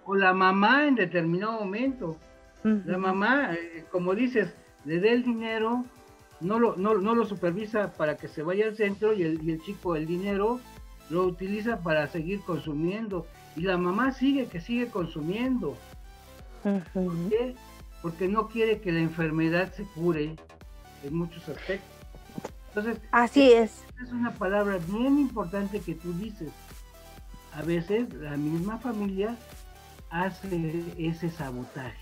O 0.05 0.15
la 0.15 0.33
mamá 0.33 0.87
en 0.87 0.95
determinado 0.95 1.53
momento. 1.53 2.17
La 2.63 2.99
mamá, 2.99 3.53
eh, 3.53 3.85
como 3.91 4.13
dices, 4.13 4.53
le 4.85 4.99
dé 4.99 5.13
el 5.13 5.23
dinero, 5.23 5.83
no 6.41 6.59
lo, 6.59 6.75
no, 6.75 6.93
lo 6.93 7.25
supervisa 7.25 7.93
para 7.93 8.17
que 8.17 8.27
se 8.27 8.43
vaya 8.43 8.65
al 8.65 8.75
centro 8.75 9.13
y 9.13 9.23
el, 9.23 9.41
y 9.43 9.51
el 9.51 9.61
chico 9.61 9.95
el 9.95 10.05
dinero 10.05 10.59
lo 11.09 11.23
utiliza 11.25 11.79
para 11.79 12.07
seguir 12.07 12.41
consumiendo. 12.41 13.27
Y 13.55 13.61
la 13.61 13.77
mamá 13.77 14.11
sigue, 14.11 14.47
que 14.47 14.61
sigue 14.61 14.87
consumiendo. 14.87 15.77
¿Por 16.63 17.29
qué? 17.29 17.55
Porque 18.01 18.27
no 18.27 18.47
quiere 18.47 18.79
que 18.79 18.91
la 18.91 18.99
enfermedad 18.99 19.73
se 19.73 19.83
cure 19.83 20.35
en 21.03 21.15
muchos 21.15 21.47
aspectos. 21.49 21.89
Entonces, 22.69 23.01
así 23.11 23.51
es. 23.51 23.83
Es 24.01 24.11
una 24.11 24.33
palabra 24.33 24.79
bien 24.87 25.19
importante 25.19 25.81
que 25.81 25.95
tú 25.95 26.13
dices. 26.13 26.51
A 27.53 27.61
veces 27.63 28.13
la 28.13 28.37
misma 28.37 28.77
familia 28.77 29.37
hace 30.09 30.85
ese 30.97 31.29
sabotaje. 31.29 32.00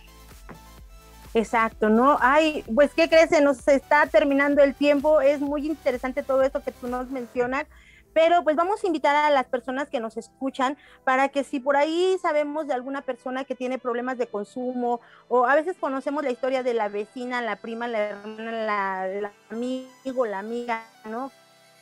Exacto, 1.34 1.89
¿no? 1.89 2.18
Ay, 2.22 2.63
pues, 2.74 2.94
¿qué 2.94 3.08
crees? 3.08 3.30
Se 3.30 3.42
nos 3.42 3.68
está 3.68 4.08
terminando 4.08 4.63
el 4.63 4.74
tiempo. 4.74 5.22
Es 5.22 5.39
muy 5.39 5.68
interesante 5.68 6.24
todo 6.24 6.42
esto 6.42 6.63
que 6.63 6.72
tú 6.72 6.88
nos 6.88 7.10
mencionas. 7.10 7.65
Pero 8.12 8.44
pues 8.44 8.56
vamos 8.56 8.84
a 8.84 8.88
invitar 8.88 9.15
a 9.15 9.30
las 9.30 9.46
personas 9.46 9.88
que 9.88 10.00
nos 10.00 10.18
escuchan 10.18 10.78
para 11.04 11.30
que 11.30 11.44
si 11.44 11.60
por 11.60 11.78
ahí 11.78 12.18
sabemos 12.20 12.68
de 12.68 12.74
alguna 12.74 13.02
persona 13.02 13.44
que 13.44 13.54
tiene 13.54 13.78
problemas 13.78 14.18
de 14.18 14.26
consumo 14.26 15.00
o 15.28 15.46
a 15.46 15.54
veces 15.54 15.78
conocemos 15.80 16.24
la 16.24 16.32
historia 16.32 16.63
de 16.63 16.74
la 16.74 16.89
vecina, 16.89 17.42
la 17.42 17.58
prima, 17.58 17.88
la 17.88 18.00
hermana, 18.00 18.52
la, 18.52 19.08
la 19.08 19.32
amigo, 19.52 20.26
la 20.26 20.39
amiga, 20.39 20.84
¿no? 21.06 21.32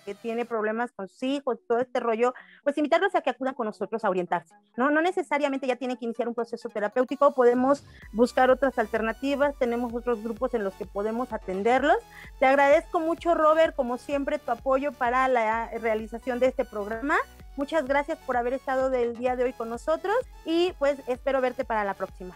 Que 0.07 0.15
tiene 0.15 0.45
problemas 0.45 0.93
con 0.93 1.09
sus 1.09 1.21
hijos, 1.23 1.59
todo 1.67 1.79
este 1.79 1.99
rollo, 1.99 2.33
pues 2.63 2.77
invitarlos 2.77 3.13
a 3.13 3.19
que 3.19 3.29
acudan 3.29 3.53
con 3.53 3.65
nosotros 3.65 4.05
a 4.05 4.09
orientarse. 4.09 4.55
No, 4.77 4.89
no 4.89 5.01
necesariamente 5.01 5.67
ya 5.67 5.75
tienen 5.75 5.97
que 5.97 6.05
iniciar 6.05 6.29
un 6.29 6.33
proceso 6.33 6.69
terapéutico, 6.69 7.35
podemos 7.35 7.83
buscar 8.13 8.49
otras 8.49 8.79
alternativas, 8.79 9.53
tenemos 9.59 9.93
otros 9.93 10.23
grupos 10.23 10.53
en 10.53 10.63
los 10.63 10.73
que 10.75 10.85
podemos 10.85 11.33
atenderlos. 11.33 11.97
Te 12.39 12.45
agradezco 12.45 13.01
mucho, 13.01 13.35
Robert, 13.35 13.75
como 13.75 13.97
siempre, 13.97 14.39
tu 14.39 14.49
apoyo 14.49 14.93
para 14.93 15.27
la 15.27 15.69
realización 15.71 16.39
de 16.39 16.47
este 16.47 16.63
programa. 16.63 17.17
Muchas 17.57 17.85
gracias 17.85 18.17
por 18.19 18.37
haber 18.37 18.53
estado 18.53 18.89
del 18.89 19.17
día 19.17 19.35
de 19.35 19.43
hoy 19.43 19.51
con 19.51 19.67
nosotros 19.67 20.15
y 20.45 20.73
pues 20.79 20.97
espero 21.07 21.41
verte 21.41 21.65
para 21.65 21.83
la 21.83 21.95
próxima. 21.95 22.33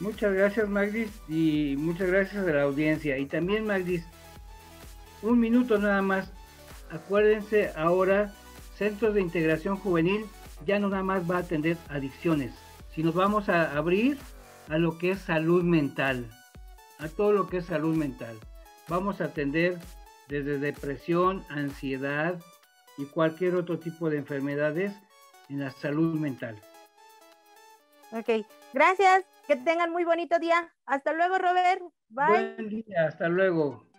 Muchas 0.00 0.32
gracias, 0.32 0.66
Magdis, 0.70 1.10
y 1.28 1.74
muchas 1.76 2.08
gracias 2.08 2.46
a 2.46 2.50
la 2.50 2.62
audiencia. 2.62 3.18
Y 3.18 3.26
también, 3.26 3.66
Magdis, 3.66 4.06
un 5.22 5.38
minuto 5.38 5.78
nada 5.78 6.02
más 6.02 6.32
acuérdense 6.92 7.72
ahora, 7.76 8.32
Centros 8.76 9.14
de 9.14 9.20
Integración 9.20 9.76
Juvenil 9.76 10.26
ya 10.64 10.78
no 10.78 10.88
nada 10.88 11.02
más 11.02 11.28
va 11.30 11.36
a 11.36 11.40
atender 11.40 11.76
adicciones, 11.88 12.52
sino 12.94 13.12
vamos 13.12 13.48
a 13.48 13.76
abrir 13.76 14.18
a 14.68 14.78
lo 14.78 14.98
que 14.98 15.12
es 15.12 15.20
salud 15.20 15.62
mental, 15.62 16.26
a 16.98 17.08
todo 17.08 17.32
lo 17.32 17.48
que 17.48 17.58
es 17.58 17.66
salud 17.66 17.96
mental. 17.96 18.38
Vamos 18.88 19.20
a 19.20 19.24
atender 19.26 19.78
desde 20.28 20.58
depresión, 20.58 21.44
ansiedad 21.48 22.38
y 22.98 23.06
cualquier 23.06 23.56
otro 23.56 23.78
tipo 23.78 24.10
de 24.10 24.18
enfermedades 24.18 24.92
en 25.48 25.60
la 25.60 25.70
salud 25.70 26.18
mental. 26.18 26.56
Ok, 28.12 28.46
gracias. 28.72 29.24
Que 29.46 29.56
tengan 29.56 29.90
muy 29.90 30.04
bonito 30.04 30.38
día. 30.38 30.72
Hasta 30.86 31.12
luego, 31.12 31.38
Robert. 31.38 31.82
Bye. 32.10 32.54
Buen 32.54 32.68
día, 32.68 33.06
hasta 33.08 33.28
luego. 33.28 33.91